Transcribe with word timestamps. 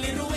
Little. 0.00 0.29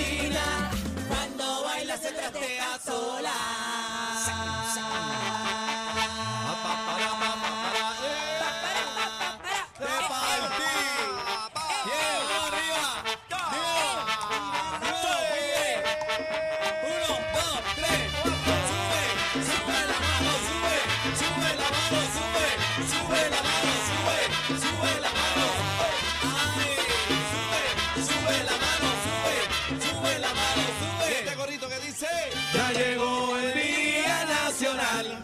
Ya 32.54 32.72
llegó 32.72 33.38
el 33.38 33.54
Día 33.54 34.26
Nacional. 34.26 35.20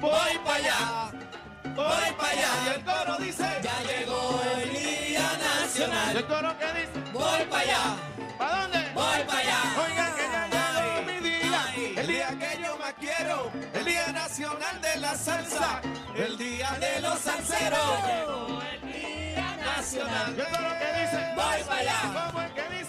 Voy 0.00 0.38
para 0.44 0.54
allá. 0.56 1.10
Voy 1.74 2.12
para 2.18 2.34
Y 2.34 2.38
allá. 2.38 2.74
el 2.74 2.84
coro 2.84 3.16
dice. 3.18 3.44
Ya 3.62 3.76
llegó 3.82 4.40
el 4.56 4.70
Día 4.72 4.80
¿Y 5.10 5.82
el 5.82 5.90
Nacional. 5.90 6.26
coro 6.26 6.58
que 6.58 6.66
dice. 6.80 7.10
Voy 7.12 7.44
para 7.50 7.62
allá. 7.62 7.96
¿Para 8.38 8.60
dónde? 8.62 8.78
Voy 8.94 9.20
para 9.26 9.38
allá. 9.38 9.58
Oigan 9.84 10.14
que 10.14 10.22
ya 10.22 10.46
llegó 10.46 10.94
Ay, 10.96 11.04
mi 11.20 11.28
día. 11.28 11.64
ay. 11.68 11.94
El 11.96 12.06
día 12.06 12.28
que 12.38 12.62
yo 12.62 12.76
más 12.78 12.94
quiero. 12.94 13.50
El 13.74 13.84
día 13.84 14.06
nacional 14.12 14.80
de 14.80 14.96
la 15.00 15.14
salsa. 15.16 15.80
El 16.16 16.36
día 16.38 16.70
de 16.80 17.00
los 17.00 17.18
salseros. 17.18 17.80
Nacional. 19.76 20.34
¿Y 20.36 20.40
el 20.40 20.46
coro 20.46 20.70
que 20.80 21.00
dice. 21.00 21.32
Voy 21.36 21.62
para 21.66 21.80
allá. 21.80 22.00
¿Cómo 22.30 22.42
es 22.42 22.52
que 22.52 22.62
dice? 22.78 22.83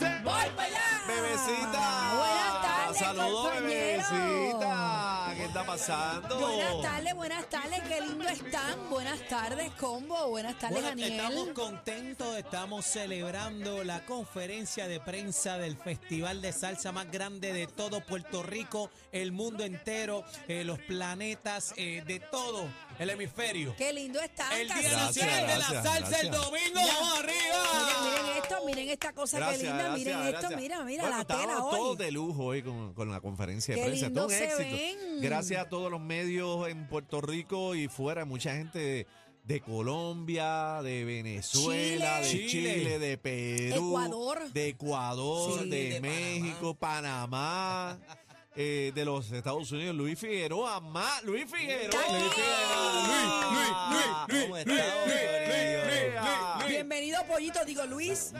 Compañero. 3.33 4.03
bebecita. 4.11 5.33
¿Qué 5.35 5.43
está 5.45 5.65
pasando? 5.65 6.39
Buenas 6.39 6.81
tardes, 6.81 7.15
buenas 7.15 7.49
tardes, 7.49 7.81
qué 7.87 8.01
lindo 8.01 8.27
están. 8.27 8.89
Buenas 8.89 9.19
tardes, 9.27 9.71
combo. 9.73 10.29
Buenas 10.29 10.57
tardes, 10.59 10.81
Bueno, 10.81 11.01
estamos 11.03 11.35
Daniel. 11.35 11.53
contentos, 11.53 12.37
estamos 12.37 12.85
celebrando 12.85 13.83
la 13.83 14.05
conferencia 14.05 14.87
de 14.87 14.99
prensa 14.99 15.57
del 15.57 15.75
festival 15.77 16.41
de 16.41 16.53
salsa 16.53 16.91
más 16.91 17.11
grande 17.11 17.51
de 17.53 17.67
todo 17.67 18.01
Puerto 18.01 18.43
Rico, 18.43 18.89
el 19.11 19.31
mundo 19.31 19.63
entero, 19.63 20.23
eh, 20.47 20.63
los 20.63 20.79
planetas, 20.79 21.73
eh, 21.77 22.03
de 22.05 22.19
todo 22.19 22.65
el 22.99 23.09
hemisferio. 23.09 23.75
Qué 23.77 23.91
lindo 23.93 24.19
están. 24.21 24.51
El 24.53 24.67
Día. 24.69 24.91
Nacional 24.95 25.41
de 25.47 25.57
la 25.57 25.69
gracias, 25.69 25.83
Salsa 25.83 26.19
el 26.21 26.29
gracias. 26.29 26.45
domingo, 26.45 26.75
vamos 26.75 27.19
Miren, 27.23 27.35
arriba. 27.35 28.01
miren 28.03 28.34
esto, 28.53 28.65
miren 28.65 28.89
esta 28.89 29.13
cosa 29.13 29.37
Gracias, 29.37 29.59
qué 29.61 29.67
linda. 29.67 29.83
gracias, 29.83 29.99
miren 30.05 30.19
esto, 30.21 30.39
gracias. 30.39 30.61
mira, 30.61 30.83
mira 30.83 31.03
Bueno, 31.03 31.17
la 31.17 31.25
tela 31.25 31.63
hoy. 31.63 31.77
todos 31.77 31.97
de 31.97 32.11
lujo 32.11 32.43
hoy 32.45 32.61
con, 32.63 32.93
con 32.93 33.11
la 33.11 33.19
conferencia 33.21 33.75
de 33.75 33.81
Qué 33.81 33.87
prensa. 33.87 34.05
lindo 34.07 34.21
Todo 34.21 34.29
un 34.33 34.37
se 34.37 34.45
éxito. 34.45 34.75
ven. 34.75 35.21
Gracias 35.21 35.61
a 35.65 35.69
todos 35.69 35.91
los 35.91 36.01
medios 36.01 36.67
en 36.69 36.87
Puerto 36.87 37.21
Rico 37.21 37.75
y 37.75 37.87
fuera, 37.87 38.25
mucha 38.25 38.55
gente 38.55 38.79
de, 38.79 39.07
de 39.43 39.61
Colombia, 39.61 40.81
de 40.81 41.05
Venezuela, 41.05 42.21
Chile. 42.23 42.39
de 42.41 42.47
Chile. 42.49 42.73
Chile, 42.75 42.99
de 42.99 43.17
Perú, 43.17 43.87
Ecuador. 43.89 44.51
de 44.51 44.67
Ecuador, 44.69 45.63
Sí. 45.63 45.69
de, 45.69 45.89
De 45.89 46.01
México, 46.01 46.73
Panamá. 46.75 47.99
eh, 48.55 48.91
de 48.95 49.05
los 49.05 49.31
Estados 49.31 49.71
Unidos, 49.71 49.95
Luis 49.95 50.17
Figueroa, 50.17 50.79
más 50.79 51.23
Luis 51.23 51.45
Figueroa. 51.51 52.01
Luis. 52.09 52.33
Figueroa. 52.33 54.27
Luis, 54.29 54.37
Luis, 54.37 54.45
¿Cómo 54.45 54.55
Luis, 54.55 54.65
Luis? 54.65 54.77
Luis, 55.05 55.23
Luis, 55.47 56.15
Luis. 56.57 56.67
Bienvenido, 56.67 57.25
pollito, 57.27 57.65
digo 57.65 57.85
Luis. 57.85 58.31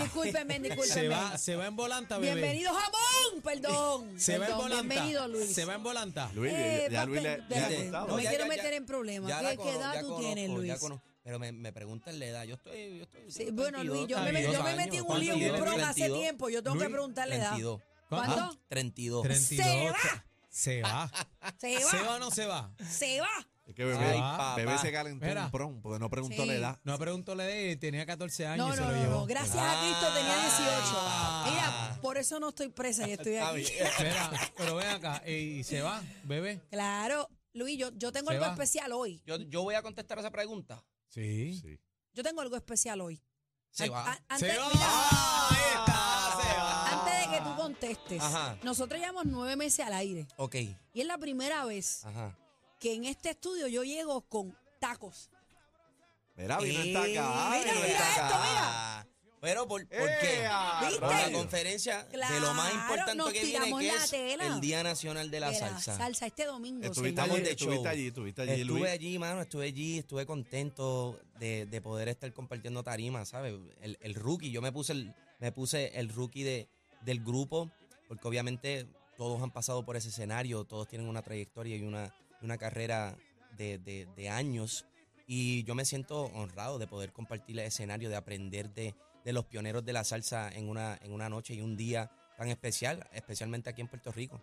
Discúlpenme, 0.00 0.58
discúlpenme, 0.58 0.86
se 0.86 1.08
va, 1.08 1.38
se 1.38 1.56
va 1.56 1.66
en 1.66 1.76
volanta, 1.76 2.18
bebé. 2.18 2.34
Bienvenido, 2.34 2.72
jamón. 2.72 3.42
Perdón. 3.42 4.20
Se 4.20 4.38
va 4.38 4.46
en 4.48 4.56
volanta. 4.56 4.82
Bienvenido, 4.82 5.28
Luis. 5.28 5.54
Se 5.54 5.64
va 5.64 5.74
en 5.74 5.82
volanta. 5.82 6.30
Luis, 6.34 6.52
Eh, 6.54 6.88
ya 6.90 7.04
Luis 7.04 7.22
le. 7.22 7.38
No 7.90 8.16
me 8.16 8.24
quiero 8.24 8.46
meter 8.46 8.72
en 8.74 8.86
problemas. 8.86 9.32
¿Qué, 9.32 9.42
la 9.42 9.52
edad 9.52 10.00
tú 10.00 10.18
tienes, 10.18 10.50
Luis? 10.50 10.72
Pero 11.24 11.38
me, 11.38 11.52
me 11.52 11.72
preguntan 11.72 12.18
la 12.18 12.26
edad. 12.26 12.44
Yo 12.44 12.54
estoy. 12.56 12.98
Yo 12.98 13.04
estoy 13.04 13.30
Sí, 13.30 13.50
bueno, 13.52 13.84
Luis, 13.84 14.08
yo 14.08 14.16
32, 14.20 14.32
me, 14.32 14.42
yo 14.42 14.62
me 14.64 14.74
32 14.74 14.76
metí 14.76 14.96
en 14.96 15.04
un 15.06 15.20
lío, 15.20 15.34
un 15.34 15.40
32, 15.40 15.60
bron 15.60 15.80
hace 15.80 16.00
32, 16.00 16.18
tiempo. 16.20 16.48
Yo 16.48 16.62
tengo 16.64 16.76
que 16.76 16.84
Luis, 16.84 16.92
preguntarle 16.92 17.36
edad. 17.36 17.56
32. 18.12 18.26
¿Cuánto? 18.26 18.34
¿Cuánto? 18.36 18.62
32. 18.68 19.22
32. 19.22 19.66
Se 19.68 19.90
va. 19.90 20.08
Se 20.48 20.82
va. 20.82 21.10
Se 21.58 21.80
¿Se 21.80 21.96
va. 21.96 22.02
va 22.02 22.16
o 22.16 22.18
no 22.18 22.30
se 22.30 22.46
va? 22.46 22.72
Se 22.88 23.20
va. 23.20 23.28
Es 23.64 23.74
que 23.76 23.84
bebé, 23.84 24.18
Ay, 24.20 24.56
bebé 24.56 24.76
se 24.78 24.90
calentó 24.92 25.24
Mira. 25.24 25.44
un 25.44 25.50
prom 25.52 25.80
porque 25.82 25.98
no 26.00 26.10
preguntó 26.10 26.42
Sí. 26.42 26.48
la 26.48 26.54
edad. 26.54 26.80
No 26.82 26.98
preguntó 26.98 27.34
la 27.36 27.48
edad, 27.48 27.78
tenía 27.78 28.04
14 28.04 28.46
años 28.46 28.66
No, 28.66 28.74
y 28.74 28.76
se 28.76 28.82
no, 28.82 28.90
lo 28.90 28.96
no, 28.96 29.02
llevó. 29.02 29.14
no. 29.20 29.26
Gracias 29.26 29.56
a 29.56 29.80
Cristo 29.80 30.06
tenía 30.12 30.34
18. 30.42 30.80
Ah. 30.96 31.46
Mira, 31.48 32.00
por 32.02 32.18
eso 32.18 32.40
no 32.40 32.48
estoy 32.50 32.68
presa 32.70 33.08
y 33.08 33.12
estoy 33.18 33.36
aquí. 33.36 33.60
Espera, 33.62 34.30
pero 34.56 34.76
ven 34.76 34.88
acá, 34.88 35.22
y 35.28 35.62
se 35.64 35.80
va, 35.80 36.02
bebé. 36.24 36.60
Claro. 36.70 37.28
Luis, 37.54 37.78
yo, 37.78 37.90
yo 37.94 38.10
tengo 38.12 38.28
¿Se 38.30 38.34
algo 38.34 38.46
va? 38.46 38.52
especial 38.52 38.92
hoy. 38.92 39.22
Yo, 39.26 39.36
yo 39.36 39.62
voy 39.62 39.74
a 39.76 39.82
contestar 39.82 40.18
esa 40.18 40.30
pregunta. 40.30 40.82
Sí. 41.08 41.58
Sí. 41.62 41.78
Yo 42.14 42.22
tengo 42.22 42.40
algo 42.40 42.56
especial 42.56 43.00
hoy. 43.00 43.22
Se 43.70 43.88
va. 43.88 44.10
a- 44.12 44.20
antes, 44.28 44.52
Se 44.52 44.58
va. 44.58 44.68
mira, 44.68 44.86
Ahí 45.50 45.56
está, 45.78 45.91
que 47.42 47.50
tú 47.50 47.56
contestes, 47.56 48.20
Ajá. 48.22 48.56
nosotros 48.62 49.00
llevamos 49.00 49.24
nueve 49.26 49.56
meses 49.56 49.84
al 49.86 49.92
aire. 49.94 50.26
Ok. 50.36 50.54
Y 50.56 51.00
es 51.00 51.06
la 51.06 51.18
primera 51.18 51.64
vez 51.64 52.04
Ajá. 52.04 52.36
que 52.80 52.94
en 52.94 53.04
este 53.04 53.30
estudio 53.30 53.68
yo 53.68 53.84
llego 53.84 54.20
con 54.22 54.56
tacos. 54.80 55.30
Mira, 56.36 56.58
vino 56.58 56.80
Eh, 56.80 56.86
esta 56.88 57.00
acá. 57.00 57.08
mira, 57.08 57.64
vino 57.64 57.74
mira 57.82 57.86
esta 57.88 58.10
esto, 58.10 58.24
acá. 58.24 58.38
mira. 58.48 59.06
Pero, 59.42 59.66
¿por, 59.66 59.84
por 59.88 60.06
qué? 60.20 60.38
¡Ea, 60.42 60.78
¿Viste? 60.82 61.00
Por 61.00 61.10
la 61.10 61.32
conferencia 61.32 62.04
de 62.04 62.16
lo 62.16 62.18
Claro, 62.28 62.54
más 62.54 62.72
importante 62.74 63.32
que 63.32 63.44
viene, 63.44 63.76
que 63.76 63.88
es 63.88 64.10
tela. 64.10 64.46
el 64.46 64.60
Día 64.60 64.84
Nacional 64.84 65.32
de 65.32 65.40
la 65.40 65.48
de 65.50 65.56
Salsa. 65.56 65.96
salsa 65.96 66.26
este 66.26 66.44
domingo. 66.46 66.84
Estuviste 66.86 67.20
allí, 67.20 67.40
de 67.40 67.50
estuviste 67.50 67.88
allí, 67.88 68.06
estuviste 68.06 68.42
allí, 68.42 68.60
Estuve 68.60 68.78
Luis. 68.78 68.90
allí, 68.92 69.18
mano, 69.18 69.42
estuve 69.42 69.66
allí, 69.66 69.98
estuve 69.98 70.26
contento 70.26 71.18
de, 71.40 71.66
de 71.66 71.80
poder 71.80 72.06
estar 72.08 72.32
compartiendo 72.32 72.84
tarima, 72.84 73.24
¿sabes? 73.24 73.54
El, 73.80 73.98
el 74.00 74.14
rookie, 74.14 74.52
yo 74.52 74.62
me 74.62 74.70
puse 74.70 74.92
el, 74.92 75.12
me 75.40 75.50
puse 75.50 75.98
el 75.98 76.08
rookie 76.10 76.44
de, 76.44 76.68
del 77.04 77.22
grupo, 77.22 77.70
porque 78.08 78.26
obviamente 78.28 78.86
todos 79.16 79.42
han 79.42 79.50
pasado 79.50 79.84
por 79.84 79.96
ese 79.96 80.08
escenario, 80.08 80.64
todos 80.64 80.88
tienen 80.88 81.08
una 81.08 81.22
trayectoria 81.22 81.76
y 81.76 81.82
una, 81.82 82.14
una 82.40 82.58
carrera 82.58 83.16
de, 83.56 83.78
de- 83.78 84.06
de 84.16 84.28
años, 84.28 84.86
y 85.26 85.62
yo 85.64 85.74
me 85.74 85.84
siento 85.84 86.22
honrado 86.24 86.78
de 86.78 86.86
poder 86.86 87.12
compartir 87.12 87.58
el 87.58 87.66
escenario, 87.66 88.08
de 88.08 88.16
aprender 88.16 88.72
de, 88.74 88.94
de 89.24 89.32
los 89.32 89.44
pioneros 89.44 89.84
de 89.84 89.92
la 89.92 90.04
salsa 90.04 90.50
en 90.50 90.68
una, 90.68 90.98
en 91.02 91.12
una 91.12 91.28
noche 91.28 91.54
y 91.54 91.60
un 91.60 91.76
día 91.76 92.10
tan 92.36 92.48
especial, 92.48 93.08
especialmente 93.12 93.70
aquí 93.70 93.80
en 93.82 93.88
Puerto 93.88 94.10
Rico. 94.10 94.40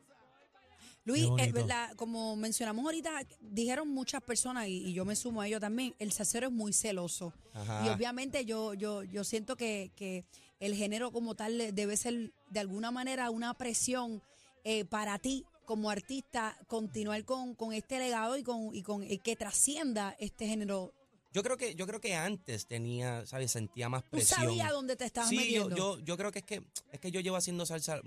Luis, 1.06 1.26
eh, 1.40 1.52
la- 1.66 1.92
como 1.96 2.36
mencionamos 2.36 2.86
ahorita, 2.86 3.12
dijeron 3.42 3.88
muchas 3.90 4.22
personas 4.22 4.68
y, 4.68 4.86
y 4.90 4.94
yo 4.94 5.06
me 5.06 5.16
sumo 5.16 5.42
a 5.42 5.48
ello 5.48 5.60
también, 5.60 5.96
el 5.98 6.12
salsero 6.12 6.48
es 6.48 6.54
muy 6.54 6.72
celoso. 6.74 7.34
Ajá. 7.54 7.86
Y 7.86 7.90
obviamente 7.90 8.46
yo, 8.46 8.74
yo, 8.74 9.04
yo 9.04 9.24
siento 9.24 9.56
que, 9.56 9.92
que 9.96 10.26
el 10.60 10.76
género 10.76 11.12
como 11.12 11.36
tal 11.36 11.58
debe 11.74 11.98
ser 11.98 12.34
de 12.50 12.60
alguna 12.60 12.92
manera 12.92 13.30
una 13.30 13.54
presión 13.54 14.22
eh, 14.64 14.86
para 14.86 15.20
ti 15.20 15.46
como 15.66 15.90
artista 15.90 16.58
continuar 16.68 17.24
con, 17.26 17.56
con 17.56 17.74
este 17.74 18.00
legado 18.00 18.38
y 18.38 18.44
con, 18.44 18.74
y 18.74 18.82
con 18.82 19.06
que 19.08 19.36
trascienda 19.36 20.16
este 20.20 20.48
género. 20.48 20.94
Yo 21.32 21.44
creo 21.44 21.58
que, 21.58 21.76
yo 21.76 21.86
creo 21.86 22.02
que 22.02 22.16
antes 22.16 22.66
tenía, 22.66 23.24
¿sabes? 23.28 23.52
Sentía 23.52 23.88
más 23.88 24.04
Tú 24.04 24.10
presión. 24.12 24.40
sabías 24.42 24.72
dónde 24.72 24.96
te 24.96 25.06
estabas 25.06 25.30
sí, 25.30 25.36
yo, 25.36 25.66
metiendo. 25.66 25.76
yo, 25.76 26.00
yo 26.00 26.18
creo 26.18 26.32
que 26.32 26.40
es 26.40 26.46
que 26.46 26.64
es 26.92 27.00
que 27.00 27.12
yo 27.12 27.20
llevo 27.22 27.36
haciendo 27.38 27.68
salsa. 27.68 28.02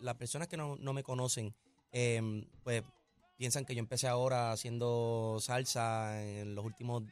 Las 0.00 0.14
personas 0.16 0.48
que 0.48 0.56
no, 0.56 0.74
no 0.76 0.92
me 0.92 1.04
conocen, 1.04 1.54
eh, 1.92 2.20
pues 2.64 2.82
piensan 3.36 3.64
que 3.64 3.74
yo 3.74 3.78
empecé 3.78 4.08
ahora 4.08 4.50
haciendo 4.50 5.38
salsa 5.40 6.20
en 6.24 6.56
los 6.56 6.64
últimos, 6.64 7.04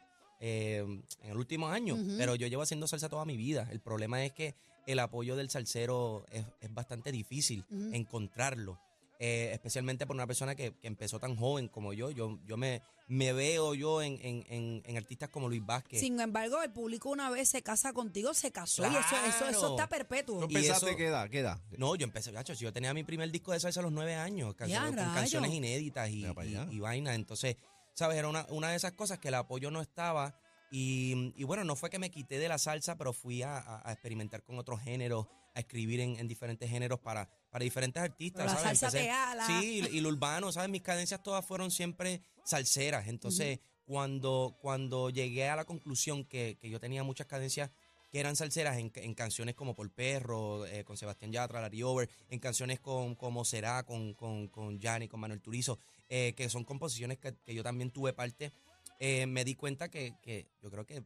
eh, 0.46 0.78
en 1.22 1.30
el 1.30 1.36
último 1.38 1.68
año, 1.68 1.96
pero 2.18 2.34
yo 2.34 2.46
llevo 2.48 2.60
haciendo 2.62 2.86
salsa 2.86 3.08
toda 3.08 3.24
mi 3.24 3.36
vida. 3.38 3.66
El 3.70 3.80
problema 3.80 4.22
es 4.24 4.32
que 4.32 4.54
el 4.86 4.98
apoyo 4.98 5.36
del 5.36 5.48
salsero 5.48 6.26
es, 6.30 6.44
es 6.60 6.74
bastante 6.74 7.10
difícil 7.12 7.64
encontrarlo. 7.94 8.78
eh, 9.20 9.50
especialmente 9.54 10.06
por 10.06 10.16
una 10.16 10.26
persona 10.26 10.56
que, 10.56 10.72
que 10.74 10.88
empezó 10.88 11.20
tan 11.20 11.36
joven 11.36 11.68
como 11.68 11.92
yo. 11.94 12.10
Yo, 12.10 12.38
yo 12.46 12.56
me, 12.56 12.82
me 13.06 13.32
veo 13.32 13.72
yo 13.74 14.02
en, 14.02 14.18
en- 14.20 14.44
en- 14.50 14.82
en 14.84 14.96
artistas 14.96 15.30
como 15.30 15.48
Luis 15.48 15.64
Vázquez. 15.64 16.00
Sin 16.00 16.18
embargo, 16.20 16.60
el 16.62 16.72
público 16.72 17.08
una 17.10 17.30
vez 17.30 17.48
se 17.48 17.62
casa 17.62 17.92
contigo, 17.92 18.34
se 18.34 18.50
casó 18.50 18.82
y 18.82 18.94
eso, 18.96 19.16
eso, 19.28 19.48
eso 19.48 19.70
está 19.70 19.88
perpetuo. 19.88 20.40
¿Tú 20.40 20.46
Y 20.50 20.54
pensaste 20.54 20.88
eso- 20.88 20.96
qué 20.96 21.06
edad? 21.06 21.30
¿Qué 21.30 21.38
edad? 21.38 21.62
No, 21.78 21.94
yo 21.94 22.04
empecé, 22.04 22.32
gacho, 22.32 22.54
si 22.56 22.64
yo 22.64 22.72
tenía 22.72 22.92
mi 22.92 23.04
primer 23.04 23.30
disco 23.30 23.52
de 23.52 23.60
salsa 23.60 23.80
a 23.80 23.84
los 23.84 23.92
nueve 23.92 24.16
años, 24.16 24.52
canciones, 24.56 25.04
con 25.04 25.14
canciones 25.14 25.52
inéditas 25.52 26.10
y, 26.10 26.20
y, 26.22 26.24
allá. 26.26 26.66
y 26.70 26.80
vaina. 26.80 27.14
Entonces, 27.14 27.56
¿sabes? 27.94 28.18
Era 28.18 28.28
una, 28.28 28.46
una 28.50 28.68
de 28.70 28.76
esas 28.76 28.92
cosas 28.92 29.18
que 29.18 29.28
el 29.28 29.34
apoyo 29.34 29.70
no 29.70 29.80
estaba. 29.80 30.38
Y, 30.70 31.32
y 31.36 31.44
bueno, 31.44 31.62
no 31.64 31.76
fue 31.76 31.88
que 31.88 31.98
me 31.98 32.10
quité 32.10 32.38
de 32.38 32.48
la 32.48 32.58
salsa, 32.58 32.96
pero 32.96 33.12
fui 33.12 33.42
a, 33.42 33.58
a- 33.58 33.88
a 33.88 33.92
experimentar 33.92 34.42
con 34.42 34.58
otros 34.58 34.80
géneros, 34.80 35.26
a 35.54 35.60
escribir 35.60 36.00
en, 36.00 36.18
en 36.18 36.26
diferentes 36.26 36.68
géneros 36.68 36.98
para, 36.98 37.30
para 37.50 37.62
diferentes 37.62 38.02
artistas. 38.02 38.46
La 38.46 38.56
¿sabes? 38.58 38.80
salsa 38.80 39.30
ala. 39.30 39.46
Sí, 39.46 39.82
y 39.92 40.00
lo 40.00 40.08
urbano, 40.08 40.50
¿sabes? 40.50 40.68
Mis 40.70 40.82
cadencias 40.82 41.22
todas 41.22 41.44
fueron 41.46 41.70
siempre 41.70 42.22
salseras. 42.44 43.06
Entonces, 43.06 43.60
cuando, 43.84 44.56
cuando 44.60 45.10
llegué 45.10 45.48
a 45.48 45.54
la 45.56 45.64
conclusión 45.64 46.24
que, 46.24 46.58
que 46.60 46.68
yo 46.70 46.80
tenía 46.80 47.04
muchas 47.04 47.26
cadencias 47.28 47.70
que 48.14 48.20
eran 48.20 48.36
salseras 48.36 48.78
en, 48.78 48.92
en 48.94 49.12
canciones 49.14 49.56
como 49.56 49.74
Por 49.74 49.90
Perro, 49.90 50.66
eh, 50.66 50.84
con 50.84 50.96
Sebastián 50.96 51.32
Yatra, 51.32 51.60
Larry 51.60 51.82
Over, 51.82 52.08
en 52.28 52.38
canciones 52.38 52.78
con, 52.78 53.16
como 53.16 53.44
Será, 53.44 53.82
con, 53.84 54.14
con, 54.14 54.46
con 54.46 54.78
Gianni, 54.78 55.08
con 55.08 55.18
Manuel 55.18 55.40
Turizo, 55.40 55.80
eh, 56.08 56.32
que 56.36 56.48
son 56.48 56.62
composiciones 56.62 57.18
que, 57.18 57.34
que 57.44 57.52
yo 57.56 57.64
también 57.64 57.90
tuve 57.90 58.12
parte, 58.12 58.52
eh, 59.00 59.26
me 59.26 59.44
di 59.44 59.56
cuenta 59.56 59.88
que, 59.90 60.14
que 60.22 60.46
yo 60.62 60.70
creo 60.70 60.86
que 60.86 61.02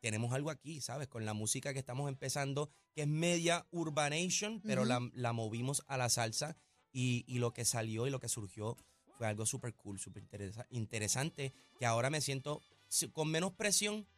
tenemos 0.00 0.32
algo 0.32 0.50
aquí, 0.50 0.80
¿sabes? 0.80 1.06
Con 1.06 1.24
la 1.24 1.32
música 1.32 1.72
que 1.72 1.78
estamos 1.78 2.08
empezando, 2.08 2.68
que 2.92 3.02
es 3.02 3.06
media 3.08 3.64
urbanation, 3.70 4.60
pero 4.60 4.80
Ujú. 4.80 4.88
la, 4.88 5.10
la 5.14 5.32
movimos 5.32 5.84
a 5.86 5.96
la 5.96 6.08
salsa 6.08 6.56
y, 6.90 7.24
y 7.28 7.38
lo 7.38 7.52
que 7.52 7.64
salió 7.64 8.08
y 8.08 8.10
lo 8.10 8.18
que 8.18 8.28
surgió 8.28 8.76
fue 9.16 9.28
algo 9.28 9.46
súper 9.46 9.74
cool, 9.74 10.00
súper 10.00 10.24
interesa- 10.24 10.66
interesante, 10.70 11.52
que 11.78 11.86
ahora 11.86 12.10
me 12.10 12.20
siento 12.20 12.60
si- 12.88 13.10
con 13.10 13.30
menos 13.30 13.52
presión, 13.52 14.08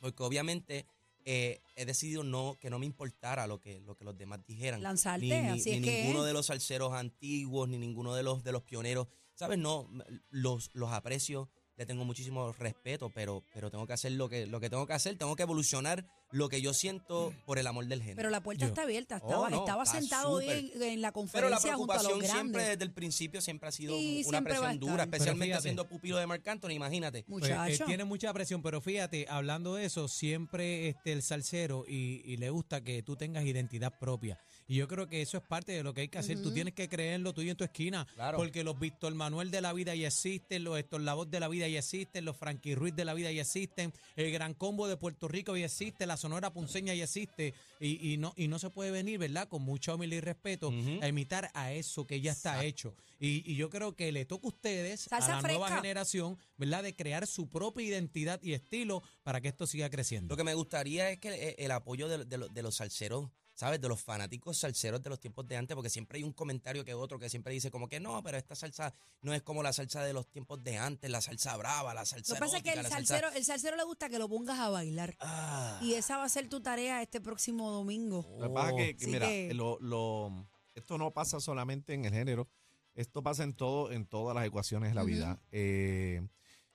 porque 0.00 0.22
obviamente 0.22 0.86
eh, 1.24 1.60
he 1.76 1.84
decidido 1.84 2.24
no 2.24 2.56
que 2.60 2.70
no 2.70 2.78
me 2.78 2.86
importara 2.86 3.46
lo 3.46 3.60
que, 3.60 3.80
lo 3.80 3.96
que 3.96 4.04
los 4.04 4.16
demás 4.16 4.40
dijeran. 4.46 4.82
Lanzarte, 4.82 5.24
ni, 5.26 5.30
ni- 5.30 5.48
así 5.60 5.70
ni 5.70 5.76
es 5.76 5.82
que 5.84 6.02
ninguno 6.02 6.24
de 6.24 6.32
los 6.32 6.46
salseros 6.46 6.92
antiguos, 6.92 7.68
ni 7.68 7.78
ninguno 7.78 8.14
de 8.14 8.22
los, 8.22 8.42
de 8.44 8.52
los 8.52 8.62
pioneros. 8.62 9.08
¿Sabes? 9.34 9.58
No, 9.58 9.88
los, 10.30 10.70
los 10.74 10.92
aprecio, 10.92 11.48
le 11.76 11.86
tengo 11.86 12.04
muchísimo 12.04 12.52
respeto, 12.52 13.10
pero, 13.10 13.42
pero 13.54 13.70
tengo 13.70 13.86
que 13.86 13.94
hacer 13.94 14.12
lo 14.12 14.28
que, 14.28 14.46
lo 14.46 14.60
que 14.60 14.68
tengo 14.70 14.86
que 14.86 14.92
hacer, 14.92 15.16
tengo 15.16 15.34
que 15.36 15.42
evolucionar 15.42 16.06
lo 16.32 16.48
que 16.48 16.60
yo 16.60 16.74
siento 16.74 17.32
por 17.46 17.58
el 17.58 17.66
amor 17.66 17.86
del 17.86 18.00
género. 18.00 18.16
Pero 18.16 18.30
la 18.30 18.42
puerta 18.42 18.62
Yo- 18.64 18.68
está 18.68 18.82
abierta. 18.82 19.20
Oh, 19.22 19.28
Estaba, 19.28 19.50
no, 19.50 19.58
estaba 19.60 19.82
está 19.84 20.00
sentado 20.00 20.40
súper. 20.40 20.56
en, 20.58 20.64
en 20.64 20.72
la 20.72 20.80
Pero 20.82 20.98
la 21.00 21.12
conferencia 21.12 21.74
junto 21.76 21.92
a 21.92 21.96
los 21.96 22.04
preocupación 22.06 22.20
siempre 22.20 22.62
grandes. 22.62 22.78
desde 22.78 22.84
el 22.84 22.92
principio 22.92 23.40
siempre 23.40 23.68
ha 23.68 23.72
sido 23.72 23.96
Y 23.98 24.24
una 24.26 24.42
presión 24.42 24.78
dura, 24.80 24.92
Pero 24.96 25.02
especialmente 25.16 25.60
siendo 25.60 25.86
pupilo 25.88 26.16
de 26.16 26.26
Marc 26.26 26.46
Anthony, 26.48 26.70
imagínate. 26.70 27.24
Pues, 27.28 27.44
eh, 27.44 27.54
Muchacho. 27.54 27.84
tiene 27.84 28.04
mucha 28.04 28.32
presión, 28.32 28.62
pero 28.62 28.80
fíjate, 28.80 29.26
hablando 29.28 29.74
de 29.74 29.84
eso, 29.84 30.08
siempre 30.08 30.88
este, 30.88 31.12
el 31.12 31.22
salsero 31.22 31.84
y, 31.86 32.22
y 32.24 32.36
le 32.38 32.50
gusta 32.50 32.80
que 32.82 33.02
tú 33.02 33.16
tengas 33.16 33.44
identidad 33.44 33.92
propia. 33.98 34.38
Y 34.66 34.76
yo 34.76 34.88
creo 34.88 35.06
que 35.08 35.20
eso 35.20 35.36
es 35.36 35.42
parte 35.42 35.72
de 35.72 35.82
lo 35.82 35.92
que 35.92 36.02
hay 36.02 36.08
que 36.08 36.18
hacer. 36.18 36.36
Tú 36.38 36.44
Ujú. 36.44 36.54
tienes 36.54 36.72
que 36.74 36.88
creer 36.88 37.14
en 37.14 37.24
lo 37.24 37.34
tuyo 37.34 37.50
en 37.50 37.56
tu 37.56 37.64
esquina. 37.64 38.06
Claro. 38.14 38.38
Porque 38.38 38.64
los 38.64 38.78
Víctor 38.78 39.14
Manuel 39.14 39.50
de 39.50 39.60
la 39.60 39.72
vida 39.74 39.94
ya 39.94 40.06
existen, 40.06 40.64
los 40.64 40.78
Héctor 40.78 41.02
Lavoz 41.02 41.28
de 41.30 41.40
la 41.40 41.48
vida 41.48 41.68
ya 41.68 41.80
existen, 41.80 42.24
los 42.24 42.36
Frankie 42.36 42.74
Ruiz 42.74 42.94
de 42.96 43.04
la 43.04 43.12
vida 43.12 43.30
ya 43.32 43.42
existen, 43.42 43.92
el 44.16 44.30
Gran 44.32 44.54
Combo 44.54 44.88
de 44.88 44.96
Puerto 44.96 45.28
Rico 45.28 45.56
ya 45.56 45.66
existe, 45.66 46.06
la 46.06 46.16
Sonora 46.22 46.52
Punceña 46.52 46.94
ya 46.94 47.04
existe. 47.04 47.52
Y, 47.80 48.12
y 48.12 48.16
no, 48.16 48.32
y 48.36 48.48
no 48.48 48.58
se 48.58 48.70
puede 48.70 48.90
venir, 48.90 49.18
¿verdad? 49.18 49.48
Con 49.48 49.62
mucha 49.62 49.94
humildad 49.94 50.16
y 50.16 50.20
respeto 50.20 50.70
a 51.02 51.08
imitar 51.08 51.50
a 51.54 51.72
eso 51.72 52.06
que 52.06 52.20
ya 52.20 52.32
está 52.32 52.64
hecho. 52.64 52.94
Y, 53.18 53.42
y 53.50 53.56
yo 53.56 53.68
creo 53.70 53.94
que 53.94 54.10
le 54.12 54.24
toca 54.24 54.46
a 54.46 54.48
ustedes, 54.48 55.00
Salsa 55.02 55.16
a 55.16 55.20
la 55.36 55.42
nueva 55.48 55.68
generación, 55.82 56.38
¿verdad? 56.56 56.82
De 56.82 56.94
crear 56.96 57.26
su 57.26 57.48
propia 57.48 57.84
identidad 57.86 58.40
y 58.42 58.52
estilo 58.54 59.02
para 59.22 59.40
que 59.40 59.48
esto 59.48 59.66
siga 59.66 59.90
creciendo. 59.90 60.32
Lo 60.32 60.36
que 60.36 60.44
me 60.44 60.54
gustaría 60.54 61.10
es 61.10 61.18
que 61.18 61.28
eh, 61.34 61.54
el 61.58 61.70
apoyo 61.72 62.08
de, 62.08 62.24
de 62.24 62.38
los- 62.38 62.52
de 62.54 62.62
los 62.62 62.76
salseros, 62.76 63.30
¿sabes? 63.54 63.80
De 63.80 63.88
los 63.88 64.02
fanáticos 64.02 64.58
salseros 64.58 65.02
de 65.02 65.10
los 65.10 65.20
tiempos 65.20 65.46
de 65.46 65.56
antes, 65.56 65.74
porque 65.74 65.90
siempre 65.90 66.18
hay 66.18 66.24
un 66.24 66.32
comentario 66.32 66.84
que 66.84 66.94
otro 66.94 67.18
que 67.18 67.28
siempre 67.28 67.52
dice 67.52 67.70
como 67.70 67.88
que 67.88 68.00
no, 68.00 68.22
pero 68.22 68.38
esta 68.38 68.54
salsa 68.54 68.94
no 69.20 69.32
es 69.34 69.42
como 69.42 69.62
la 69.62 69.72
salsa 69.72 70.02
de 70.02 70.12
los 70.12 70.26
tiempos 70.30 70.62
de 70.64 70.78
antes, 70.78 71.10
la 71.10 71.20
salsa 71.20 71.56
brava, 71.56 71.92
la 71.94 72.04
salsa 72.06 72.32
Lo 72.32 72.36
que 72.36 72.40
pasa 72.40 72.56
es 72.58 72.62
que 72.62 72.70
el 72.72 72.78
salsa- 72.80 72.90
salsero, 72.90 73.28
el 73.32 73.44
salsero 73.44 73.76
le 73.76 73.84
gusta 73.84 74.08
que 74.08 74.18
lo 74.18 74.28
pongas 74.28 74.58
a 74.58 74.68
bailar. 74.70 75.16
Ah. 75.20 75.78
Y 75.82 75.94
esa 75.94 76.16
va 76.16 76.24
a 76.24 76.28
ser 76.28 76.48
tu 76.48 76.60
tarea 76.62 77.02
este 77.02 77.20
próximo 77.20 77.70
domingo. 77.70 78.26
Lo 78.38 78.48
que 78.48 78.54
pasa 78.54 78.80
es 78.80 78.96
que, 78.96 79.06
mira, 79.06 79.26
que- 79.26 79.54
lo- 79.54 79.78
lo- 79.80 80.48
esto 80.74 80.96
no 80.98 81.10
pasa 81.12 81.38
solamente 81.40 81.92
en 81.94 82.04
el 82.06 82.12
género, 82.12 82.48
esto 82.94 83.22
pasa 83.22 83.42
en 83.44 83.54
todo, 83.54 83.90
en 83.92 84.06
todas 84.06 84.34
las 84.34 84.46
ecuaciones 84.46 84.90
de 84.90 84.94
la 84.94 85.02
vida. 85.04 85.40
Eh, 85.50 86.26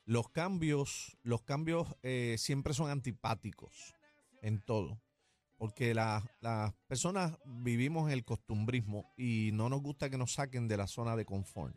los 0.06 0.30
cambios, 0.30 1.18
los 1.24 1.42
cambios 1.42 1.88
eh, 2.02 2.36
siempre 2.38 2.74
son 2.74 2.90
antipáticos 2.90 3.94
en 4.42 4.62
todo. 4.62 5.02
Porque 5.58 5.94
la- 5.96 6.24
las 6.42 6.74
personas 6.88 7.34
vivimos 7.46 8.08
en 8.08 8.14
el 8.14 8.24
costumbrismo 8.24 9.12
y 9.18 9.50
no 9.54 9.70
nos 9.70 9.82
gusta 9.82 10.10
que 10.10 10.18
nos 10.18 10.34
saquen 10.34 10.68
de 10.68 10.78
la 10.78 10.88
zona 10.88 11.16
de 11.16 11.26
confort. 11.26 11.76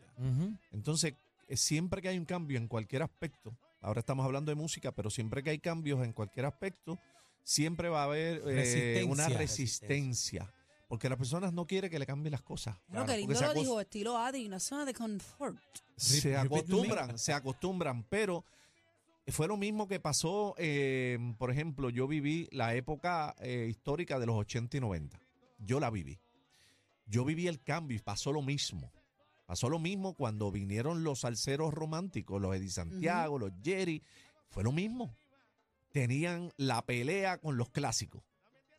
Entonces, 0.71 1.15
eh, 1.47 1.57
siempre 1.57 2.01
que 2.01 2.09
hay 2.09 2.17
un 2.17 2.25
cambio 2.25 2.57
en 2.57 2.67
cualquier 2.67 3.01
aspecto, 3.03 3.57
ahora 3.81 3.99
estamos 4.01 4.23
hablando 4.25 4.51
de 4.51 4.55
música, 4.55 4.91
pero 4.91 5.09
siempre 5.09 5.41
que 5.43 5.49
hay 5.49 5.59
cambios 5.59 6.03
en 6.03 6.13
cualquier 6.13 6.45
aspecto, 6.45 6.99
siempre 7.43 7.89
va 7.89 8.01
a 8.01 8.05
haber 8.05 8.43
eh, 8.45 9.03
una 9.07 9.27
Resistencia. 9.27 9.37
resistencia. 9.39 10.53
Porque 10.87 11.07
las 11.09 11.17
personas 11.17 11.53
no 11.53 11.65
quieren 11.65 11.89
que 11.89 11.97
le 11.97 12.05
cambien 12.05 12.31
las 12.33 12.41
cosas. 12.41 12.75
Bueno, 12.89 13.05
que 13.05 13.17
lindo 13.17 13.39
lo 13.41 13.53
dijo, 13.53 13.79
estilo 13.79 14.17
Adri, 14.17 14.45
una 14.45 14.59
zona 14.59 14.83
de 14.85 14.93
confort. 14.93 15.57
Se 15.95 16.35
acostumbran, 16.35 17.17
se 17.17 17.31
acostumbran, 17.33 18.03
pero 18.03 18.43
fue 19.31 19.47
lo 19.47 19.57
mismo 19.57 19.87
que 19.87 19.99
pasó, 19.99 20.55
eh, 20.57 21.17
por 21.37 21.51
ejemplo, 21.51 21.89
yo 21.89 22.07
viví 22.07 22.47
la 22.51 22.75
época 22.75 23.35
eh, 23.39 23.67
histórica 23.69 24.19
de 24.19 24.25
los 24.25 24.35
80 24.37 24.77
y 24.77 24.79
90. 24.79 25.19
Yo 25.59 25.79
la 25.79 25.89
viví. 25.89 26.19
Yo 27.05 27.25
viví 27.25 27.47
el 27.47 27.61
cambio 27.61 27.97
y 27.97 27.99
pasó 27.99 28.31
lo 28.31 28.41
mismo. 28.41 28.91
Pasó 29.45 29.69
lo 29.69 29.79
mismo 29.79 30.13
cuando 30.13 30.49
vinieron 30.49 31.03
los 31.03 31.19
salseros 31.19 31.73
románticos, 31.73 32.41
los 32.41 32.55
Eddie 32.55 32.69
Santiago, 32.69 33.37
los 33.37 33.51
Jerry. 33.61 34.01
Fue 34.49 34.63
lo 34.63 34.71
mismo. 34.71 35.13
Tenían 35.91 36.53
la 36.55 36.85
pelea 36.85 37.37
con 37.37 37.57
los 37.57 37.69
clásicos, 37.69 38.23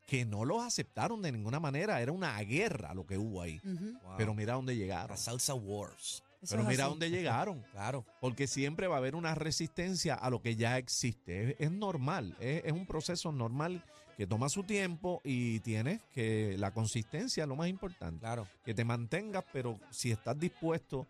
que 0.07 0.25
no 0.25 0.47
los 0.47 0.63
aceptaron 0.63 1.21
de 1.21 1.31
ninguna 1.31 1.61
manera. 1.61 2.01
Era 2.01 2.13
una 2.13 2.39
guerra 2.41 2.95
lo 2.95 3.05
que 3.05 3.19
hubo 3.19 3.43
ahí. 3.43 3.61
Wow. 3.63 4.15
Pero 4.17 4.35
mira 4.35 4.55
dónde 4.55 4.75
llegaron. 4.75 5.11
La 5.11 5.17
salsa 5.19 5.55
wars. 5.55 6.23
Eso 6.43 6.57
Pero 6.57 6.69
mira 6.69 6.85
así. 6.85 6.91
dónde 6.91 7.11
llegaron. 7.11 7.63
Claro. 7.73 8.05
Porque 8.21 8.47
siempre 8.47 8.87
va 8.89 8.97
a 8.97 8.99
haber 8.99 9.15
una 9.15 9.35
resistencia 9.35 10.15
a 10.15 10.29
lo 10.31 10.43
que 10.43 10.57
ya 10.57 10.77
existe. 10.79 11.51
Es, 11.53 11.57
es 11.61 11.71
normal, 11.71 12.37
es, 12.41 12.65
es 12.65 12.73
un 12.73 12.87
proceso 12.87 13.31
normal 13.33 13.83
que 14.17 14.27
toma 14.27 14.49
su 14.49 14.63
tiempo 14.65 15.21
y 15.25 15.61
tienes 15.61 16.01
que 16.13 16.57
la 16.59 16.73
consistencia 16.73 17.45
es 17.45 17.49
lo 17.49 17.57
más 17.57 17.69
importante. 17.69 18.21
Claro. 18.21 18.47
Que 18.65 18.75
te 18.75 18.85
mantengas, 18.85 19.45
pero 19.53 19.79
si 19.91 20.11
estás 20.11 20.39
dispuesto, 20.39 21.07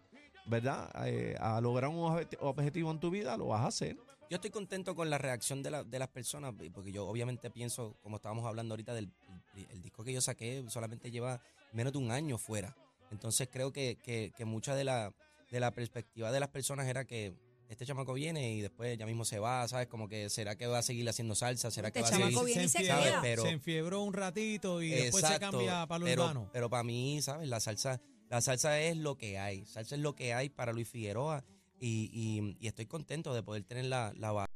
¿verdad? 0.47 0.89
Eh, 1.07 1.37
a 1.41 1.61
lograr 1.61 1.91
un 1.91 1.97
objet- 1.97 2.37
objetivo 2.41 2.91
en 2.91 3.01
tu 3.01 3.11
vida, 3.11 3.37
lo 3.37 3.47
vas 3.49 3.63
a 3.63 3.67
hacer. 3.69 3.97
Yo 4.31 4.37
estoy 4.37 4.51
contento 4.51 4.95
con 4.95 5.11
la 5.11 5.19
reacción 5.19 5.63
de, 5.63 5.71
la- 5.71 5.85
de 5.85 5.99
las 5.99 6.09
personas, 6.09 6.55
porque 6.73 6.93
yo 6.93 7.07
obviamente 7.07 7.51
pienso, 7.51 7.97
como 8.03 8.17
estábamos 8.17 8.47
hablando 8.47 8.73
ahorita, 8.75 8.95
del 8.95 9.11
el, 9.57 9.67
el 9.71 9.83
disco 9.83 10.05
que 10.05 10.13
yo 10.13 10.21
saqué 10.21 10.65
solamente 10.69 11.11
lleva 11.11 11.41
menos 11.73 11.93
de 11.93 11.99
un 11.99 12.11
año 12.11 12.39
fuera. 12.39 12.75
Entonces 13.13 13.49
creo 13.53 13.73
que, 13.73 13.99
que, 14.03 14.33
que 14.37 14.45
mucha 14.45 14.75
de 14.75 14.83
la, 14.85 15.15
de 15.51 15.61
la 15.61 15.71
perspectiva 15.73 16.33
de 16.33 16.41
las 16.41 16.49
personas 16.49 16.89
era 16.89 17.05
que 17.05 17.35
este 17.69 17.87
chamaco 17.87 18.13
viene 18.15 18.53
y 18.55 18.61
después 18.61 18.99
ya 18.99 19.07
mismo 19.07 19.25
se 19.25 19.39
va, 19.39 19.67
¿sabes? 19.69 19.87
Como 19.87 20.09
que 20.09 20.29
será 20.29 20.57
que 20.57 20.67
va 20.67 20.79
a 20.79 20.83
seguir 20.83 21.09
haciendo 21.09 21.35
salsa, 21.35 21.71
será 21.71 21.89
Este 21.89 22.01
que 22.01 22.03
va 22.03 22.09
a 22.09 22.11
seguir... 22.13 22.45
viene 22.45 22.65
y 22.65 22.69
se 22.69 22.79
enfiebró, 22.79 23.03
queda. 23.03 23.21
Pero- 23.23 23.43
se 23.43 23.49
enfiebró 23.51 24.03
un 24.03 24.13
ratito 24.13 24.83
y 24.83 24.91
después 24.91 25.23
se 25.25 25.33
Exacto, 25.35 25.59
cambia 25.59 25.87
para 25.87 25.99
lo 26.01 26.05
pero, 26.07 26.23
urbano. 26.25 26.51
Pero 26.53 26.69
para 26.71 26.83
mí, 26.83 27.23
¿sabes? 27.23 27.49
La 27.49 27.61
salsa, 27.61 28.01
La 28.29 28.41
salsa 28.41 28.81
es 28.81 28.97
lo 28.97 29.17
que 29.17 29.39
hay. 29.39 29.65
Salsa 29.67 29.95
es 29.95 30.01
lo 30.01 30.15
que 30.15 30.33
hay 30.35 30.49
para 30.49 30.73
Luis 30.73 30.89
Figueroa. 30.89 31.45
Y, 31.79 32.11
y- 32.13 32.57
y 32.61 32.67
estoy 32.69 32.87
contento 32.87 33.35
de 33.35 33.43
poder 33.43 33.65
tener 33.65 33.87
la, 33.87 34.13
la 34.17 34.47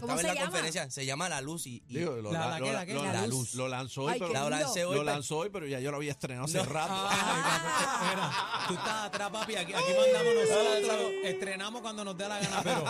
¿Cómo 0.00 0.12
estaba 0.14 0.14
en 0.14 0.18
se 0.20 0.26
la 0.28 0.34
llama? 0.34 0.50
Se 0.72 1.06
llama 1.06 1.28
La 1.28 1.40
Luz 1.40 1.66
y, 1.66 1.82
y- 1.88 1.98
Digo, 1.98 2.16
lo, 2.16 2.32
La- 2.32 2.58
la- 2.58 2.58
lo- 2.58 3.04
lo- 3.04 3.26
luz. 3.26 3.54
Lo 3.54 3.68
lanzó 3.68 4.04
hoy, 4.04 4.12
Ay, 4.14 4.18
pero, 4.20 4.32
la 4.32 4.50
lancé 4.50 4.84
hoy, 4.84 4.96
lo 4.96 5.04
lanzó 5.04 5.38
hoy, 5.38 5.50
pero 5.50 5.66
ya 5.66 5.80
yo 5.80 5.90
lo 5.90 5.96
había 5.98 6.10
estrenado 6.12 6.44
hace 6.46 6.58
No. 6.58 6.64
rato. 6.64 6.92
Ay, 6.94 7.42
papi, 7.42 8.06
mira, 8.10 8.32
tú 8.68 8.74
estás 8.74 9.04
atrás, 9.06 9.30
papi. 9.30 9.54
Aquí, 9.56 9.72
aquí 9.72 9.84
mandamos 9.98 10.34
nosotros. 10.34 11.12
Estrenamos 11.24 11.80
cuando 11.82 12.04
nos 12.04 12.16
dé 12.16 12.28
la 12.28 12.40
gana. 12.40 12.62
Pero, 12.62 12.84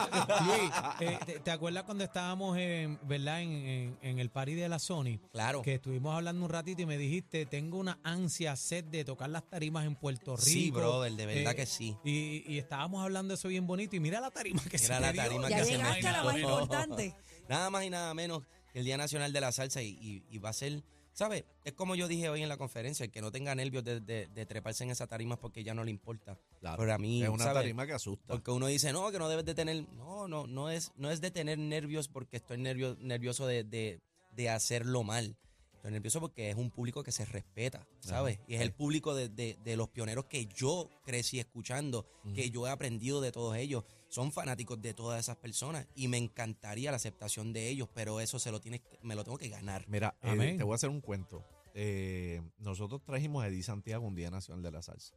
Luis, 0.47 0.71
eh, 1.01 1.19
¿te, 1.27 1.41
te 1.41 1.51
acuerdas 1.51 1.85
cuando 1.85 2.05
estábamos 2.05 2.57
en, 2.59 2.99
¿verdad? 3.07 3.41
En, 3.43 3.51
en- 3.51 3.99
en 4.03 4.19
el 4.19 4.31
party 4.31 4.55
de 4.55 4.69
la 4.69 4.79
Sony? 4.79 5.19
Claro. 5.33 5.63
Que 5.63 5.75
estuvimos 5.75 6.15
hablando 6.15 6.45
un 6.45 6.51
ratito 6.51 6.83
y 6.83 6.87
me 6.87 6.97
dijiste, 6.99 7.47
tengo 7.47 7.79
una 7.79 7.99
ansia, 8.03 8.57
sed 8.57 8.85
de 8.85 9.05
tocar 9.05 9.31
las 9.31 9.49
tarimas 9.49 9.87
en 9.87 9.95
Puerto 9.97 10.37
Rico. 10.37 10.47
Sí, 10.49 10.71
brother, 10.71 11.13
de 11.13 11.27
verdad 11.27 11.53
Eh, 11.53 11.57
que 11.57 11.67
sí. 11.67 11.97
Y, 12.05 12.45
y 12.53 12.59
estábamos 12.59 13.03
hablando 13.03 13.33
de 13.33 13.39
eso 13.39 13.49
bien 13.49 13.67
bonito. 13.67 13.97
Y 13.97 14.01
mira 14.01 14.21
la 14.21 14.31
tarima 14.31 14.63
que 14.63 14.79
Mira 14.79 14.95
se 14.97 15.01
la 15.01 15.07
te 15.09 15.13
dio. 15.15 15.23
tarima 15.23 15.49
Ya 15.49 15.57
que 15.59 15.65
se 15.65 15.71
me 15.73 15.77
llegaste 15.79 16.09
a 16.09 16.13
la 16.13 16.25
más 16.25 16.39
importante. 16.39 17.15
Nada 17.51 17.69
más 17.69 17.85
y 17.85 17.91
nada 17.91 18.15
menos 18.15 18.45
que 18.73 18.79
el 18.79 18.85
Día 18.85 18.97
Nacional 18.97 19.33
de 19.33 19.41
la 19.41 19.51
Salsa 19.51 19.83
y, 19.83 19.89
y- 20.01 20.25
y 20.31 20.39
va 20.39 20.51
a 20.51 20.53
ser, 20.53 20.85
¿sabes? 21.13 21.45
Es 21.65 21.73
como 21.73 21.97
yo 21.97 22.07
dije 22.07 22.29
hoy 22.29 22.43
en 22.43 22.49
la 22.49 22.57
conferencia, 22.57 23.03
el 23.05 23.11
que 23.11 23.21
no 23.21 23.33
tenga 23.33 23.53
nervios 23.57 23.83
de, 23.83 23.99
de- 24.01 24.29
de 24.29 24.47
treparse 24.47 24.85
en 24.85 24.91
esa 24.91 25.09
tarima 25.09 25.35
es 25.35 25.41
porque 25.41 25.65
ya 25.65 25.75
no 25.75 25.83
le 25.83 25.91
importa. 25.91 26.39
Claro. 26.61 26.77
Pero 26.79 26.95
a 26.95 26.99
mí, 26.99 27.23
es 27.25 27.29
una 27.29 27.43
¿sabes? 27.45 27.63
tarima 27.63 27.87
que 27.87 27.93
asusta. 27.93 28.35
Porque 28.35 28.53
uno 28.53 28.69
dice, 28.69 28.93
no, 28.93 29.11
que 29.11 29.19
no 29.19 29.29
debes 29.29 29.45
de 29.45 29.55
tener, 29.57 29.85
no, 29.95 30.29
no, 30.29 30.47
no 30.47 30.71
es, 30.71 30.93
no 30.97 31.11
es 31.11 31.21
de 31.21 31.33
tener 31.33 31.59
nervios 31.59 32.07
porque 32.07 32.37
estoy 32.37 32.59
nervio, 32.59 32.97
nervioso 33.01 33.47
de, 33.49 33.65
de, 33.65 34.01
de 34.31 34.49
hacerlo 34.49 35.03
mal. 35.03 35.37
Estoy 35.81 35.93
nervioso 35.93 36.21
porque 36.21 36.51
es 36.51 36.57
un 36.57 36.71
público 36.71 37.03
que 37.03 37.11
se 37.11 37.25
respeta, 37.25 37.87
¿sabes? 38.01 38.39
y 38.47 38.55
es 38.55 38.61
el 38.61 38.71
público 38.73 39.15
de, 39.15 39.31
de- 39.31 39.57
de 39.65 39.77
los 39.79 39.89
pioneros 39.89 40.27
que 40.27 40.45
yo 40.45 40.91
crecí 41.07 41.39
escuchando, 41.41 42.07
que 42.35 42.51
yo 42.51 42.67
he 42.67 42.71
aprendido 42.71 43.23
de 43.23 43.33
todos 43.33 43.57
ellos. 43.57 43.85
Son 44.09 44.31
fanáticos 44.31 44.83
de 44.83 44.93
todas 44.93 45.19
esas 45.21 45.37
personas 45.39 45.87
y 45.95 46.09
me 46.09 46.19
encantaría 46.19 46.91
la 46.91 46.97
aceptación 46.99 47.55
de 47.55 47.69
ellos, 47.71 47.89
pero 47.95 48.21
eso 48.21 48.39
se 48.39 48.51
lo 48.53 48.61
tienes, 48.61 48.83
me 49.01 49.15
lo 49.15 49.25
tengo 49.25 49.39
que 49.39 49.49
ganar. 49.49 49.87
Mira, 49.89 50.17
eh, 50.23 50.31
Amén. 50.31 50.59
te 50.59 50.65
voy 50.65 50.73
a 50.73 50.75
hacer 50.75 50.91
un 50.91 51.01
cuento. 51.01 51.45
Eh, 51.73 52.43
nosotros 52.59 53.03
trajimos 53.05 53.43
a 53.43 53.49
Eddie 53.49 53.63
Santiago 53.63 54.07
un 54.07 54.15
Día 54.15 54.31
Nacional 54.31 54.63
de 54.63 54.71
la 54.73 54.83
Salsa. 54.83 55.15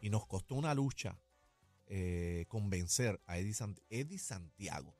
Y 0.00 0.10
nos 0.10 0.26
costó 0.28 0.54
una 0.54 0.74
lucha 0.74 1.18
eh, 1.86 2.44
convencer 2.48 3.20
a 3.26 3.38
Eddie, 3.38 3.52
Sant- 3.54 3.80
Eddie 3.90 4.18
Santiago, 4.18 4.94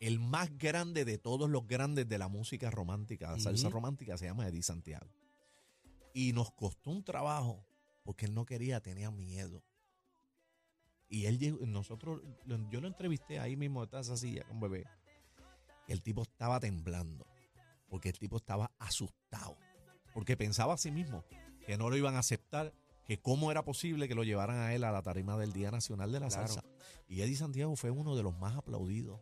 el 0.00 0.18
más 0.18 0.56
grande 0.56 1.04
de 1.04 1.18
todos 1.18 1.48
los 1.48 1.66
grandes 1.66 2.08
de 2.08 2.18
la 2.18 2.28
música 2.28 2.70
romántica, 2.70 3.30
la 3.30 3.38
salsa 3.38 3.68
romántica, 3.68 4.16
se 4.16 4.24
llama 4.24 4.48
Eddie 4.48 4.62
Santiago. 4.62 5.10
Y 6.14 6.32
nos 6.32 6.50
costó 6.52 6.90
un 6.90 7.04
trabajo 7.04 7.64
porque 8.02 8.24
él 8.24 8.34
no 8.34 8.46
quería, 8.46 8.80
tenía 8.80 9.10
miedo. 9.10 9.62
Y 11.08 11.26
él 11.26 11.58
nosotros, 11.70 12.22
yo 12.70 12.80
lo 12.80 12.88
entrevisté 12.88 13.38
ahí 13.38 13.56
mismo, 13.56 13.84
de 13.84 14.00
esa 14.00 14.16
silla 14.16 14.44
con 14.44 14.58
bebé. 14.58 14.86
El 15.86 16.02
tipo 16.02 16.22
estaba 16.22 16.58
temblando 16.60 17.26
porque 17.90 18.08
el 18.08 18.18
tipo 18.18 18.36
estaba 18.36 18.70
asustado, 18.78 19.58
porque 20.14 20.36
pensaba 20.36 20.74
a 20.74 20.78
sí 20.78 20.90
mismo 20.90 21.24
que 21.66 21.76
no 21.76 21.90
lo 21.90 21.96
iban 21.96 22.14
a 22.14 22.20
aceptar, 22.20 22.72
que 23.10 23.18
cómo 23.20 23.50
era 23.50 23.64
posible 23.64 24.06
que 24.06 24.14
lo 24.14 24.22
llevaran 24.22 24.58
a 24.58 24.72
él 24.72 24.84
a 24.84 24.92
la 24.92 25.02
tarima 25.02 25.36
del 25.36 25.52
Día 25.52 25.72
Nacional 25.72 26.12
de 26.12 26.20
la 26.20 26.28
Claro. 26.28 26.46
Salsa. 26.46 26.64
Y 27.08 27.22
Eddie 27.22 27.34
Santiago 27.34 27.74
fue 27.74 27.90
uno 27.90 28.14
de 28.14 28.22
los 28.22 28.38
más 28.38 28.54
aplaudidos. 28.56 29.18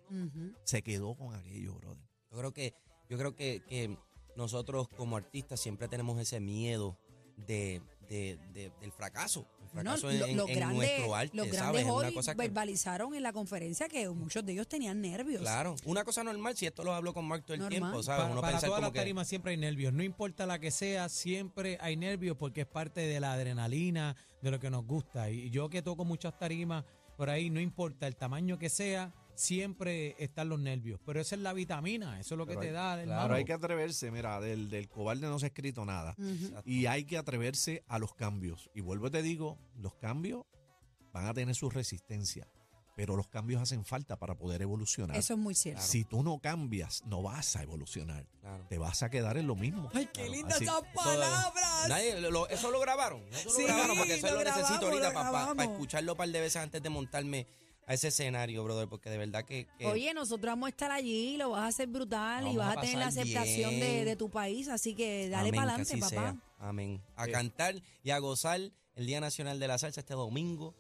Se 0.64 0.83
quedó 0.83 1.14
con 1.14 1.35
aquello, 1.35 1.73
brother. 1.76 2.04
Yo 2.30 2.37
creo 2.37 2.52
que, 2.52 2.75
yo 3.09 3.16
creo 3.16 3.35
que, 3.35 3.62
que 3.66 3.97
nosotros 4.37 4.88
como 4.88 5.16
artistas 5.16 5.59
siempre 5.59 5.88
tenemos 5.88 6.21
ese 6.21 6.38
miedo 6.38 6.99
de, 7.47 7.80
de- 8.09 8.38
de- 8.52 8.73
del 8.80 8.92
fracaso. 8.92 9.47
El 9.75 9.85
No, 9.85 9.90
fracaso 9.99 10.11
en, 10.11 10.18
lo- 10.21 10.26
los 10.45 10.49
en 10.49 10.54
grandes, 10.57 10.76
nuestro 10.78 11.14
arte, 11.14 11.37
los 11.37 11.47
¿sabes? 11.49 11.61
grandes 11.61 11.87
hoy 11.87 12.14
cosa 12.14 12.33
que- 12.35 12.38
verbalizaron 12.38 13.14
en 13.14 13.23
la 13.23 13.33
conferencia 13.35 13.87
que 13.88 14.09
muchos 14.09 14.45
de 14.47 14.52
ellos 14.52 14.66
tenían 14.66 15.00
nervios. 15.00 15.42
Claro, 15.42 15.76
una 15.85 16.04
cosa 16.04 16.25
normal, 16.25 16.57
si 16.57 16.64
esto 16.66 16.83
lo 16.85 16.95
hablo 16.95 17.12
con 17.12 17.26
Mark 17.26 17.42
todo 17.45 17.54
el 17.54 17.61
Normal. 17.61 17.78
tiempo, 17.78 18.02
¿sabes? 18.02 18.21
Para, 18.23 18.33
Uno 18.33 18.40
para 18.40 18.61
todas 18.61 18.80
las 18.80 18.90
que- 18.92 18.99
tarimas 18.99 19.28
siempre 19.28 19.50
hay 19.52 19.59
nervios. 19.59 19.92
No 19.92 20.02
importa 20.02 20.47
la 20.47 20.59
que 20.59 20.71
sea, 20.71 21.09
siempre 21.11 21.76
hay 21.83 21.97
nervios 21.97 22.37
porque 22.38 22.62
es 22.62 22.66
parte 22.66 23.02
de 23.02 23.21
la 23.21 23.35
adrenalina, 23.35 24.16
de 24.40 24.50
lo 24.50 24.59
que 24.59 24.71
nos 24.71 24.87
gusta. 24.87 25.28
Y 25.30 25.50
yo 25.50 25.68
que 25.68 25.83
toco 25.83 26.04
muchas 26.07 26.38
tarimas 26.38 26.85
por 27.18 27.28
ahí, 27.28 27.50
no 27.50 27.61
importa 27.61 28.07
el 28.07 28.16
tamaño 28.16 28.59
que 28.59 28.71
sea, 28.71 29.12
siempre 29.38 30.16
están 30.18 30.49
los 30.49 30.59
nervios. 30.59 31.00
Pero 31.07 31.21
esa 31.21 31.37
es 31.37 31.40
la 31.42 31.52
vitamina, 31.52 32.18
eso 32.18 32.35
es 32.35 32.38
lo 32.38 32.45
que 32.47 32.50
Pero 32.50 32.61
te 32.61 32.66
hay- 32.68 32.73
da, 32.73 33.00
hermano. 33.00 33.35
hay 33.35 33.45
que 33.45 33.52
atreverse, 33.52 34.11
mira, 34.11 34.40
del, 34.40 34.68
del 34.68 34.88
cobarde 34.88 35.26
no 35.28 35.38
se 35.38 35.47
ha 35.47 35.49
escrito 35.49 35.85
nada. 35.85 36.16
Y 36.64 36.87
hay 36.87 37.04
que 37.04 37.16
atreverse 37.16 37.85
a 37.87 37.99
los 37.99 38.14
cambios. 38.14 38.68
Y 38.75 38.80
vuelvo 38.80 39.07
y 39.07 39.11
te 39.11 39.23
digo, 39.23 39.57
los 39.76 39.95
cambios 39.95 40.45
van 41.12 41.26
a 41.26 41.35
tener 41.35 41.54
su 41.54 41.71
resistencia, 41.71 42.49
pero 42.97 43.14
los 43.16 43.28
cambios 43.28 43.62
hacen 43.62 43.85
falta 43.85 44.16
para 44.18 44.35
poder 44.37 44.61
evolucionar. 44.61 45.16
Eso 45.16 45.35
es 45.35 45.38
muy 45.38 45.54
cierto. 45.54 45.83
Si 45.83 46.04
tú 46.04 46.25
no 46.25 46.40
cambias, 46.40 47.04
no 47.07 47.23
vas 47.23 47.54
a 47.54 47.62
evolucionar. 47.62 48.26
Claro. 48.40 48.66
Te 48.68 48.76
vas 48.78 49.04
a 49.04 49.09
quedar 49.09 49.37
en 49.37 49.47
lo 49.47 49.54
mismo. 49.54 49.88
Ay, 49.95 50.07
qué 50.07 50.23
Claro, 50.25 50.33
lindas 50.33 50.61
esas 50.61 50.83
palabras. 50.92 51.88
Nadie, 51.88 52.21
lo- 52.21 52.49
eso 52.49 52.71
lo 52.73 52.80
grabaron. 52.80 53.23
Eso 53.33 53.50
Sí, 53.50 53.62
lo 53.62 53.68
grabaron 53.68 53.97
porque 53.99 54.14
eso 54.16 54.26
lo 54.26 54.35
lo 54.35 54.45
necesito 54.45 54.87
ahorita 54.87 55.12
para 55.12 55.30
grabamos. 55.30 55.64
escucharlo 55.64 56.12
un 56.12 56.18
par 56.18 56.28
de 56.28 56.40
veces 56.40 56.57
antes 56.57 56.83
de 56.83 56.90
montarme 56.90 57.47
a 57.88 57.95
ese 57.95 58.09
escenario, 58.09 58.62
brother, 58.62 58.87
porque 58.88 59.09
de 59.11 59.18
verdad 59.18 59.45
que... 59.45 59.66
que- 59.78 59.87
Oye, 59.87 60.12
nosotros 60.14 60.52
vamos 60.52 60.66
a 60.66 60.71
estar 60.71 60.90
allí, 60.92 61.37
lo 61.38 61.50
vas 61.50 61.62
a 61.62 61.66
hacer 61.68 61.88
brutal 61.88 62.47
y 62.47 62.57
vas 62.57 62.76
a 62.76 62.78
a 62.78 62.83
tener 62.83 62.99
la 62.99 63.07
aceptación 63.07 63.80
de, 63.80 64.04
de 64.04 64.14
tu 64.16 64.28
país, 64.30 64.68
así 64.68 64.95
que 64.95 65.28
dale 65.30 65.50
para 65.50 65.73
adelante, 65.75 65.95
papá. 65.97 66.09
sea. 66.11 66.37
Amén. 66.59 67.02
A 67.16 67.26
Eh. 67.26 67.33
cantar 67.33 67.75
y 68.04 68.11
a 68.11 68.18
gozar 68.18 68.61
el 68.95 69.07
Día 69.07 69.21
Nacional 69.21 69.59
de 69.59 69.66
la 69.68 69.78
Salsa 69.78 70.00
este 70.00 70.14
domingo. 70.14 70.75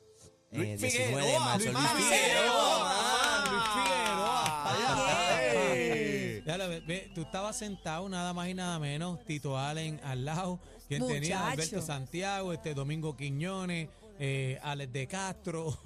Luis 0.52 0.68
eh, 0.68 0.76
19 0.76 1.26
de 1.26 1.38
marzo. 1.40 1.64
Luis 1.72 1.74
Luis 1.74 1.88
Figueroa. 2.06 2.14
Figueroa. 2.14 3.44
Luis 3.50 3.62
Figueroa. 3.74 5.18
¡Ay! 5.38 6.42
Ya 6.46 6.56
lo 6.58 6.68
ve- 6.68 6.80
ve, 6.80 7.10
tú 7.14 7.22
estabas 7.22 7.56
sentado 7.58 8.08
nada 8.08 8.32
más 8.32 8.48
y 8.48 8.54
nada 8.54 8.78
menos, 8.78 9.22
Tito 9.24 9.58
Allen 9.58 10.00
al 10.02 10.24
lado, 10.24 10.60
quien 10.88 11.06
tenía. 11.06 11.48
Alberto 11.48 11.82
Santiago, 11.82 12.52
este 12.52 12.74
Domingo 12.74 13.16
Quiñones, 13.16 13.88
eh, 14.18 14.58
Alex 14.62 14.92
de 14.92 15.06
Castro, 15.06 15.78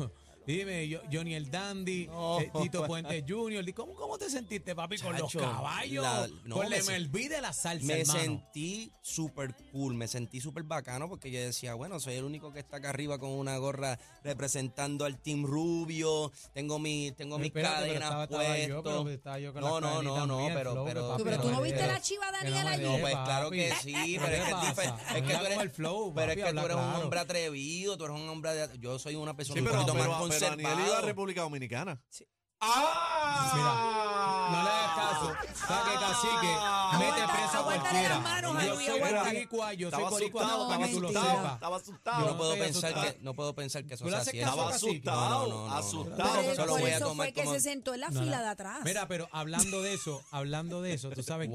dime, 0.46 0.88
yo- 0.88 1.00
Johnny 1.12 1.34
el 1.34 1.50
Dandy, 1.50 2.06
No. 2.06 2.40
eh, 2.40 2.50
Tito 2.62 2.86
Puente 2.86 3.24
Jr. 3.26 3.64
¿Cómo, 3.74 3.94
¿Cómo 3.94 4.18
te 4.18 4.28
sentiste, 4.30 4.74
papi, 4.74 4.98
con 4.98 5.16
los 5.16 5.32
caballos? 5.32 6.02
la- 6.04 6.28
no, 6.44 6.56
con 6.56 6.68
me 6.68 6.76
el 6.76 6.82
MLB 6.84 7.28
de 7.28 7.40
la 7.40 7.52
salsa, 7.52 7.86
Me 7.86 8.00
hermano. 8.00 8.20
sentí 8.20 8.92
súper 9.02 9.54
cool, 9.72 9.94
me 9.94 10.08
sentí 10.08 10.40
súper 10.40 10.62
bacano 10.64 11.08
porque 11.08 11.30
yo 11.30 11.40
decía, 11.40 11.74
bueno, 11.74 12.00
soy 12.00 12.14
el 12.14 12.24
único 12.24 12.52
que 12.52 12.58
está 12.60 12.78
acá 12.78 12.90
arriba 12.90 13.18
con 13.18 13.30
una 13.30 13.56
gorra 13.58 13.98
representando 14.24 15.04
al 15.04 15.18
Team 15.20 15.44
Rubio, 15.44 16.32
tengo, 16.52 16.78
mi, 16.78 17.12
tengo 17.12 17.38
mis 17.38 17.48
Espérate, 17.48 17.86
cadenas 17.98 18.28
puestas. 18.28 18.68
No, 19.54 19.80
no, 19.80 20.02
no, 20.02 20.26
no, 20.26 20.48
pero- 20.54 20.72
flow, 20.72 20.84
pero- 20.86 21.08
papi, 21.08 21.22
pero 21.24 21.42
tú 21.42 21.50
no 21.50 21.62
viste 21.62 21.86
la 21.86 22.00
chiva 22.00 22.30
Daniel 22.32 22.66
allí. 22.66 22.82
No, 22.84 22.98
pues 22.98 23.14
claro 23.14 23.50
que 23.50 23.72
sí, 23.82 23.92
¿Qué 23.92 24.20
pero 24.20 24.36
es 24.36 24.42
que, 24.42 24.50
es, 24.50 24.74
tú 24.74 24.82
eres, 25.46 25.70
pero 26.14 26.32
es 26.32 26.36
que 26.36 26.52
tú 26.52 26.58
eres 26.60 26.76
un 26.76 26.94
hombre 26.94 27.20
atrevido, 27.20 27.96
tú 27.96 28.04
eres 28.04 28.16
un 28.16 28.28
hombre, 28.28 28.54
de- 28.54 28.78
yo 28.78 28.98
soy 28.98 29.14
una 29.14 29.34
persona 29.36 29.60
un 29.60 29.66
poquito 29.68 29.92
pero, 29.92 30.18
más 30.32 30.40
pero 30.40 30.52
Aniel 30.52 30.86
iba 30.86 30.98
a. 30.98 31.00
República 31.02 31.42
Dominicana. 31.42 32.02
Mira, 33.54 33.74
no 34.50 34.62
le 34.62 34.81
hagas 35.28 35.46
caso. 35.46 35.66
Sabe 35.66 35.92
que 35.92 35.98
cacique 35.98 36.52
mete 36.98 37.22
Aguanta- 37.22 37.32
preso 37.32 37.56
a 37.56 37.58
aguántale 37.58 37.80
cualquiera. 37.90 38.08
las 38.14 38.22
manos 38.22 38.56
a 38.56 38.66
Yo 38.66 38.74
soy 38.74 38.86
aguántale. 38.88 39.32
boricua, 39.34 39.72
yo 39.74 39.78
soy 39.78 39.86
Estaba 39.98 40.10
boricua 40.10 40.42
asustado, 40.42 40.68
para 40.68 40.78
no, 40.80 40.86
que 40.86 40.92
tú 40.92 41.00
lo 41.00 41.08
sepas. 41.08 41.52
Estaba 41.54 41.76
Yo 41.76 41.82
asustado. 41.82 42.26
no 42.30 42.36
puedo 42.38 42.54
pensar 42.58 42.94
que 42.94 43.18
no 43.22 43.34
puedo 43.34 43.54
pensar 43.54 43.84
que 43.84 43.94
eso 43.94 44.04
¿Tú 44.04 44.10
le 44.10 44.16
sea 44.16 44.24
caso, 44.24 44.36
Estaba 44.36 44.68
asustado, 44.74 45.70
asustado. 45.70 46.30
Pero 46.40 46.52
Eso 46.52 46.66
lo 46.66 46.72
por 46.72 46.80
voy 46.80 46.90
a 46.90 46.96
eso 46.96 47.06
tomar 47.06 47.32
que 47.32 47.42
como- 47.42 47.54
se 47.54 47.60
sentó 47.60 47.94
en 47.94 48.00
la 48.00 48.10
fila 48.10 48.40
de 48.42 48.48
atrás. 48.48 48.80
Mira, 48.84 49.06
pero 49.08 49.28
hablando 49.32 49.82
de 49.82 49.94
eso, 49.94 50.22
hablando 50.30 50.82
de 50.82 50.94
eso, 50.94 51.10
tú 51.10 51.22
sabes 51.22 51.48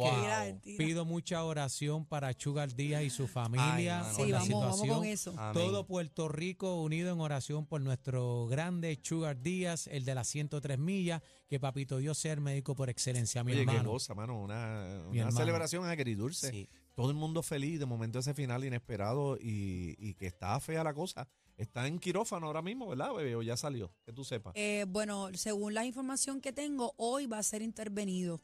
que 0.64 0.76
pido 0.78 1.06
mucha 1.06 1.44
oración 1.44 2.06
para 2.06 2.34
Chugar 2.34 2.74
Díaz 2.74 3.04
y 3.04 3.10
su 3.10 3.28
familia 3.28 4.04
por 4.16 4.26
Sí, 4.26 4.32
la 4.32 4.42
situación. 4.42 5.06
eso. 5.06 5.34
Todo 5.54 5.86
Puerto 5.86 6.28
Rico 6.28 6.82
unido 6.82 7.12
en 7.14 7.20
oración 7.20 7.66
por 7.66 7.82
nuestro 7.82 8.48
grande 8.48 9.00
Sugar 9.04 9.42
Díaz, 9.42 9.88
el 9.88 10.06
de 10.06 10.16
las 10.16 10.28
103 10.28 10.78
millas, 10.78 11.22
que 11.50 11.60
papito 11.60 11.98
Dios 11.98 12.18
sea 12.18 12.34
el 12.34 12.42
médico 12.42 12.76
por 12.76 12.90
excelencia, 12.90 13.44
mi 13.44 13.54
Oye, 13.58 13.66
qué 13.66 13.72
hermano. 13.72 13.90
cosa, 13.92 14.14
mano. 14.16 14.42
Una, 14.42 15.32
celebración 15.32 15.86
agridulce. 15.86 16.50
Sí. 16.52 16.70
Todo 16.96 17.10
el 17.12 17.16
mundo 17.16 17.44
feliz. 17.44 17.80
De 17.80 17.86
momento 17.86 18.20
ese 18.20 18.34
final 18.34 18.64
inesperado 18.64 19.38
y, 19.38 19.96
y 20.00 20.14
que 20.16 20.28
está 20.28 20.60
fea 20.60 20.84
la 20.84 20.94
cosa. 20.94 21.28
Está 21.58 21.88
en 21.88 21.98
quirófano 22.00 22.48
ahora 22.48 22.62
mismo, 22.62 22.88
¿verdad, 22.88 23.14
bebé? 23.14 23.36
O 23.36 23.42
ya 23.42 23.58
salió, 23.58 23.92
que 24.06 24.14
tú 24.14 24.24
sepas. 24.24 24.54
Eh, 24.56 24.86
bueno, 24.88 25.30
según 25.34 25.74
la 25.74 25.86
información 25.86 26.40
que 26.40 26.54
tengo, 26.54 26.94
hoy 26.98 27.26
va 27.26 27.40
a 27.40 27.44
ser 27.44 27.64
intervenido. 27.64 28.42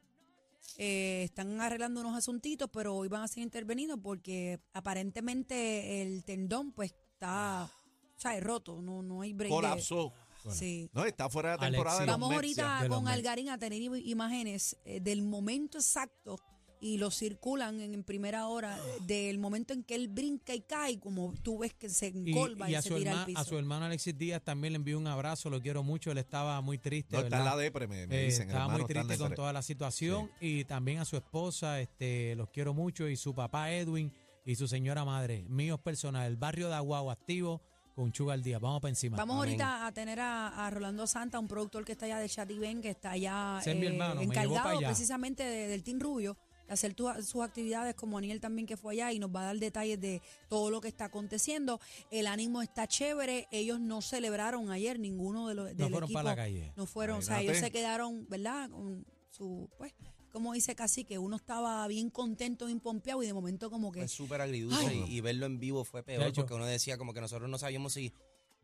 Eh, 0.77 1.23
están 1.25 1.61
arreglando 1.61 2.01
unos 2.01 2.17
asuntitos, 2.17 2.69
pero 2.71 2.95
hoy 2.95 3.07
van 3.09 3.21
a 3.21 3.27
ser 3.27 3.43
intervenidos 3.43 3.99
porque 4.01 4.59
aparentemente 4.73 6.01
el 6.01 6.23
tendón 6.23 6.71
pues 6.71 6.91
está, 7.13 7.69
o 8.15 8.19
sea, 8.19 8.35
es 8.35 8.43
roto, 8.43 8.81
no, 8.81 9.03
no 9.03 9.21
hay 9.21 9.33
break. 9.33 9.51
de- 9.51 10.13
Sí. 10.51 10.89
No, 10.93 11.05
está 11.05 11.29
fuera 11.29 11.51
de 11.53 11.57
temporada 11.69 11.97
Alexis. 11.97 12.11
Vamos 12.13 12.33
ahorita 12.33 12.83
de 12.83 12.89
con. 12.89 13.07
Algarín 13.07 13.49
a 13.49 13.57
tener 13.57 13.81
im- 13.81 14.01
imágenes 14.05 14.75
eh, 14.85 14.99
del 14.99 15.21
momento 15.21 15.77
exacto 15.77 16.39
y 16.81 16.97
lo 16.97 17.11
circulan 17.11 17.79
en, 17.79 17.93
en 17.93 18.03
primera 18.03 18.47
hora 18.47 18.77
del 19.07 19.37
momento 19.39 19.71
en 19.73 19.83
que 19.85 19.95
él 19.95 20.09
brinca 20.09 20.53
y 20.53 20.59
cae, 20.63 20.99
como 20.99 21.33
tú 21.41 21.59
ves 21.59 21.73
que 21.73 21.87
se 21.87 22.07
encolva 22.07 22.67
y, 22.67 22.73
y 22.73 22.75
a, 22.75 22.81
se 22.81 22.89
su 22.89 22.95
tira 22.97 23.21
al 23.21 23.25
piso. 23.25 23.39
a 23.39 23.45
su 23.45 23.57
hermano 23.57 23.85
Alexis 23.85 24.17
Díaz 24.17 24.41
también 24.43 24.73
le 24.73 24.77
envío 24.77 24.97
un 24.97 25.07
abrazo, 25.07 25.49
lo 25.49 25.61
quiero 25.61 25.81
mucho, 25.81 26.11
él 26.11 26.17
estaba 26.17 26.59
muy 26.59 26.77
triste. 26.79 27.15
No, 27.15 27.23
está 27.23 27.39
en 27.39 27.45
la 27.45 27.55
depre, 27.55 27.87
me, 27.87 28.05
me 28.05 28.23
Eh, 28.23 28.25
dicen. 28.25 28.49
estaba 28.49 28.65
muy 28.67 28.81
hermano 28.81 29.07
triste 29.07 29.17
con 29.23 29.33
toda 29.33 29.53
la 29.53 29.61
situación 29.61 30.29
y 30.41 30.65
también 30.65 30.99
a 30.99 31.05
su 31.05 31.15
esposa, 31.15 31.79
este, 31.79 32.35
los 32.35 32.49
quiero 32.49 32.73
mucho 32.73 33.07
y 33.07 33.15
su 33.15 33.33
papá 33.33 33.71
Edwin 33.71 34.11
y 34.45 34.55
su 34.55 34.67
señora 34.67 35.05
madre, 35.05 35.45
míos 35.47 35.79
personal, 35.79 36.27
el 36.27 36.35
barrio 36.35 36.67
de 36.67 36.75
Aguao 36.75 37.09
activo 37.11 37.61
con 37.93 38.11
Chuga 38.11 38.33
al 38.33 38.41
día. 38.43 38.59
Vamos 38.59 38.81
para 38.81 38.89
encima. 38.89 39.17
Vamos 39.17 39.35
Amén. 39.37 39.61
ahorita 39.61 39.85
a 39.87 39.91
tener 39.93 40.19
a, 40.19 40.65
a 40.65 40.69
Rolando 40.69 41.05
Santa, 41.07 41.39
un 41.39 41.47
productor 41.47 41.85
que 41.85 41.91
está 41.93 42.05
allá 42.05 42.19
de 42.19 42.27
Chativen, 42.29 42.81
que 42.81 42.89
está 42.91 43.11
allá 43.11 43.59
es 43.65 43.75
mi 43.75 43.85
hermano, 43.87 44.15
para 44.15 44.23
encargado 44.23 44.77
allá. 44.79 44.87
precisamente 44.87 45.43
de- 45.43 45.67
del 45.67 45.83
Team 45.83 45.99
Rubio, 45.99 46.35
de 46.67 46.73
hacer 46.73 46.93
tu- 46.95 47.11
sus 47.23 47.43
actividades 47.43 47.93
como 47.93 48.17
Aniel 48.17 48.39
también 48.39 48.65
que 48.65 48.77
fue 48.77 48.93
allá 48.93 49.11
y 49.11 49.19
nos 49.19 49.29
va 49.35 49.41
a 49.41 49.45
dar 49.45 49.57
detalles 49.57 49.99
de 49.99 50.21
todo 50.49 50.69
lo 50.71 50.81
que 50.81 50.87
está 50.87 51.05
aconteciendo. 51.05 51.79
El 52.09 52.25
ánimo 52.27 52.61
está 52.61 52.87
chévere, 52.87 53.47
ellos 53.51 53.79
no 53.79 54.01
celebraron 54.01 54.71
ayer 54.71 54.97
ninguno 54.99 55.47
de 55.47 55.55
los 55.55 55.65
del 55.67 55.77
no 55.77 55.89
fueron 55.89 56.03
equipo. 56.05 56.17
para 56.17 56.29
la 56.29 56.35
calle. 56.35 56.73
No 56.75 56.85
fueron, 56.85 57.19
o 57.19 57.21
sea, 57.21 57.41
ellos 57.41 57.57
se 57.57 57.69
quedaron, 57.71 58.27
¿verdad? 58.29 58.69
Con 58.69 59.05
su, 59.29 59.69
pues, 59.77 59.93
como 60.33 60.53
dice 60.53 60.75
casi 60.75 61.05
que 61.05 61.19
uno 61.19 61.35
estaba 61.35 61.87
bien 61.87 62.09
contento, 62.09 62.65
bien 62.65 62.79
pompeado 62.79 63.21
y 63.21 63.27
de 63.27 63.33
momento 63.33 63.69
como 63.69 63.91
que 63.91 63.99
Fue 63.99 64.07
súper 64.07 64.41
agridulce 64.41 64.87
Ay. 64.87 65.05
y, 65.07 65.17
y 65.17 65.21
verlo 65.21 65.45
en 65.45 65.59
vivo 65.59 65.85
fue 65.85 66.01
peor 66.01 66.33
porque 66.33 66.55
uno 66.55 66.65
decía 66.65 66.97
como 66.97 67.13
que 67.13 67.21
nosotros 67.21 67.47
no 67.47 67.59
sabíamos 67.59 67.93
si 67.93 68.11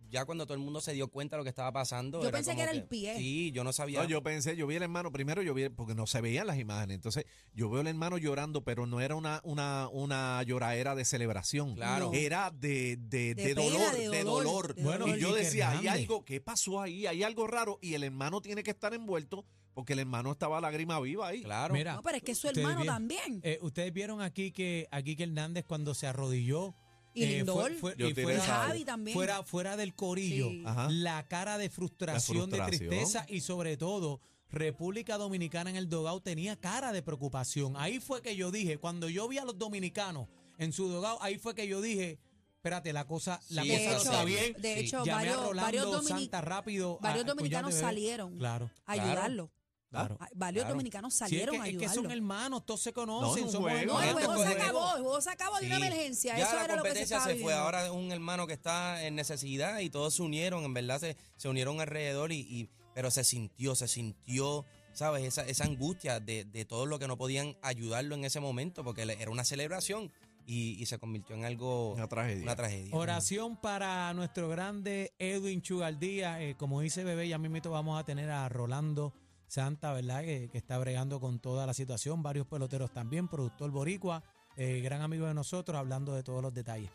ya 0.10 0.26
cuando 0.26 0.46
todo 0.46 0.56
el 0.56 0.60
mundo 0.62 0.82
se 0.82 0.94
dio 0.94 1.08
cuenta 1.10 1.36
de 1.36 1.40
lo 1.40 1.44
que 1.44 1.50
estaba 1.50 1.72
pasando. 1.72 2.22
Yo 2.24 2.32
pensé 2.32 2.52
como 2.52 2.58
que 2.58 2.64
era 2.64 2.72
el 2.72 2.84
pie. 2.86 3.16
Sí, 3.18 3.52
yo 3.52 3.64
no 3.64 3.72
sabía. 3.74 4.02
No, 4.02 4.08
yo 4.10 4.24
pensé, 4.24 4.56
yo 4.56 4.66
vi 4.68 4.76
el 4.76 4.84
hermano, 4.84 5.12
primero 5.12 5.42
yo 5.42 5.54
vi, 5.54 5.70
porque 5.70 5.94
no 5.96 6.08
se 6.08 6.20
veían 6.22 6.48
las 6.48 6.58
imágenes, 6.58 6.96
entonces 6.96 7.26
yo 7.54 7.70
veo 7.70 7.82
al 7.82 7.88
hermano 7.88 8.18
llorando, 8.18 8.64
pero 8.64 8.86
no 8.88 9.02
era 9.02 9.16
una, 9.16 9.42
una, 9.44 9.88
una 9.92 10.42
lloradera 10.44 10.96
de 10.96 11.06
celebración, 11.06 11.76
Claro. 11.76 12.12
era 12.14 12.50
de, 12.52 12.98
de, 12.98 13.36
De 13.36 13.44
de 13.46 13.56
pena, 13.56 13.62
dolor, 13.62 13.92
de 13.94 14.10
de 14.10 14.24
dolor, 14.24 14.44
dolor. 14.44 14.76
de 14.76 14.84
Bueno, 14.84 15.08
y 15.16 15.20
yo 15.20 15.34
decía, 15.36 15.72
hay 15.72 15.88
algo, 15.88 16.26
¿qué 16.26 16.42
pasó 16.42 16.82
ahí? 16.82 17.06
Hay 17.06 17.22
algo 17.24 17.46
raro, 17.48 17.78
y 17.82 17.94
el 17.94 18.04
hermano 18.04 18.42
tiene 18.42 18.64
que 18.64 18.72
estar 18.72 18.94
envuelto, 18.94 19.46
porque 19.76 19.94
el 19.94 20.00
hermano 20.00 20.32
estaba 20.32 20.60
lágrima 20.60 21.00
viva 21.00 21.28
ahí. 21.28 21.44
Claro. 21.44 21.74
Mira, 21.74 21.94
no, 21.96 22.02
pero 22.02 22.18
es 22.18 22.24
que 22.24 22.34
su 22.36 22.48
hermano 22.50 22.80
vieron- 22.82 22.96
también. 22.96 23.40
Eh, 23.44 23.60
Ustedes 23.62 23.94
vieron 23.94 24.22
aquí 24.22 24.52
que 24.52 24.88
aquí 24.92 25.16
que 25.16 25.24
Hernández 25.24 25.64
cuando 25.66 25.94
se 25.94 26.06
arrodilló 26.08 26.74
Y 27.14 27.24
eh, 27.24 27.28
Lindor. 27.38 27.72
Yo 27.98 28.08
y 28.08 28.14
tiré 28.14 28.24
fuera, 28.24 28.44
Javi 28.44 28.86
también. 28.86 29.16
fuera 29.16 29.44
fuera 29.44 29.76
del 29.78 29.94
corillo, 29.96 30.50
Sí. 30.50 30.64
La 30.90 31.28
cara 31.28 31.58
de 31.58 31.70
frustración, 31.70 32.50
de 32.50 32.60
tristeza 32.62 33.26
y 33.28 33.42
sobre 33.42 33.78
todo 33.78 34.22
República 34.52 35.18
Dominicana 35.18 35.70
en 35.70 35.76
el 35.76 35.90
dogao 35.90 36.22
tenía 36.22 36.56
cara 36.56 36.92
de 36.92 37.02
preocupación. 37.02 37.76
Ahí 37.78 38.00
fue 38.00 38.22
que 38.22 38.36
yo 38.36 38.52
dije, 38.52 38.78
cuando 38.78 39.10
yo 39.10 39.28
vi 39.28 39.38
a 39.38 39.46
los 39.46 39.58
dominicanos 39.58 40.28
en 40.58 40.72
su 40.74 40.88
dogao, 40.88 41.18
ahí 41.22 41.38
fue 41.38 41.54
que 41.56 41.68
yo 41.68 41.82
dije, 41.82 42.20
espérate, 42.56 42.92
la 42.92 43.06
cosa, 43.06 43.40
la 43.50 43.64
Sí, 43.64 43.70
cosa 43.70 43.84
no 43.92 43.98
está 43.98 44.20
sí. 44.22 44.26
bien. 44.26 44.54
de 44.60 44.74
Sí. 44.76 44.80
hecho, 44.82 45.06
Llamé 45.06 45.12
a 45.12 45.16
varios, 45.16 45.36
Rolando 45.50 45.62
varios, 45.62 45.86
domini- 45.92 46.08
Santa 46.22 46.42
rápido. 46.42 46.98
varios 47.02 47.26
a 47.26 47.28
dominicanos 47.28 47.72
Bebé. 47.72 47.82
salieron 47.82 48.38
Claro. 48.38 48.70
a 48.86 48.92
ayudarlo. 48.92 49.48
Claro. 49.48 49.59
Ah, 49.92 50.08
Varios 50.36 50.64
Claro. 50.64 50.76
dominicanos 50.76 51.14
Sí, 51.14 51.24
es 51.24 51.30
salieron 51.30 51.56
que, 51.56 51.62
a 51.62 51.66
es 51.66 51.70
que 51.72 51.78
ayudarlo. 51.86 52.02
son 52.04 52.12
hermanos, 52.12 52.66
todos 52.66 52.82
se 52.82 52.94
conocen, 52.94 53.42
No, 53.42 53.48
un 53.48 53.52
somos 53.52 53.72
juego. 53.72 53.94
no, 53.94 54.02
el 54.02 54.12
juego 54.14 54.32
se 54.38 54.46
Juego. 54.46 54.62
acabó, 54.64 54.96
el 54.96 55.02
juego 55.02 55.22
se 55.22 55.30
acabó 55.32 55.60
de 55.60 55.66
una 55.66 55.78
emergencia. 55.78 56.38
Ya 56.38 56.44
Eso 56.46 56.56
la 56.56 56.66
era 56.66 56.76
lo 56.76 56.84
que 56.84 57.06
se 57.06 57.20
se 57.20 57.36
fue. 57.38 57.54
Ahora 57.54 57.86
es 57.86 57.92
un 57.92 58.12
hermano 58.12 58.46
que 58.46 58.54
está 58.54 59.04
en 59.04 59.16
necesidad 59.16 59.80
y 59.80 59.90
todos 59.90 60.14
se 60.16 60.22
unieron, 60.22 60.64
en 60.64 60.74
verdad 60.76 61.00
se, 61.00 61.18
se 61.38 61.50
unieron 61.50 61.82
alrededor 61.82 62.32
y, 62.32 62.40
y- 62.42 62.70
pero 62.94 63.10
se 63.12 63.24
sintió, 63.24 63.76
se 63.76 63.88
sintió, 63.88 64.66
¿sabes? 64.94 65.24
Esa, 65.24 65.44
esa 65.48 65.64
angustia 65.64 66.20
de, 66.20 66.44
de 66.46 66.66
todo 66.66 66.86
lo 66.86 67.00
que 67.00 67.08
no 67.08 67.18
podían 67.18 67.56
ayudarlo 67.62 68.14
en 68.16 68.26
ese 68.26 68.40
momento 68.40 68.84
porque 68.84 69.04
era 69.04 69.32
una 69.32 69.46
celebración 69.46 70.12
y, 70.46 70.82
y 70.82 70.86
se 70.88 70.98
convirtió 71.00 71.36
en 71.36 71.46
algo, 71.46 71.94
Una 71.94 72.08
tragedia. 72.08 72.44
una 72.44 72.56
tragedia. 72.56 72.94
Oración 72.96 73.56
para 73.58 74.12
nuestro 74.14 74.50
grande 74.50 75.14
Edwin 75.20 75.62
Chugaldía. 75.62 76.42
Eh, 76.42 76.56
como 76.58 76.82
dice 76.82 77.04
Bebé, 77.04 77.28
ya 77.30 77.38
mismito 77.38 77.70
vamos 77.72 78.00
a 78.00 78.04
tener 78.04 78.30
a 78.32 78.50
Rolando 78.50 79.14
Santa, 79.50 79.92
¿verdad? 79.94 80.22
Que, 80.22 80.50
que 80.50 80.58
está 80.58 80.78
bregando 80.78 81.20
con 81.20 81.40
toda 81.40 81.66
la 81.66 81.74
situación. 81.74 82.24
Varios 82.24 82.48
peloteros 82.48 82.92
también, 82.94 83.28
productor 83.28 83.72
boricua, 83.72 84.24
eh, 84.56 84.80
gran 84.82 85.02
amigo 85.02 85.26
de 85.26 85.34
nosotros, 85.34 85.78
hablando 85.78 86.14
de 86.14 86.24
todos 86.24 86.42
los 86.42 86.54
detalles. 86.54 86.92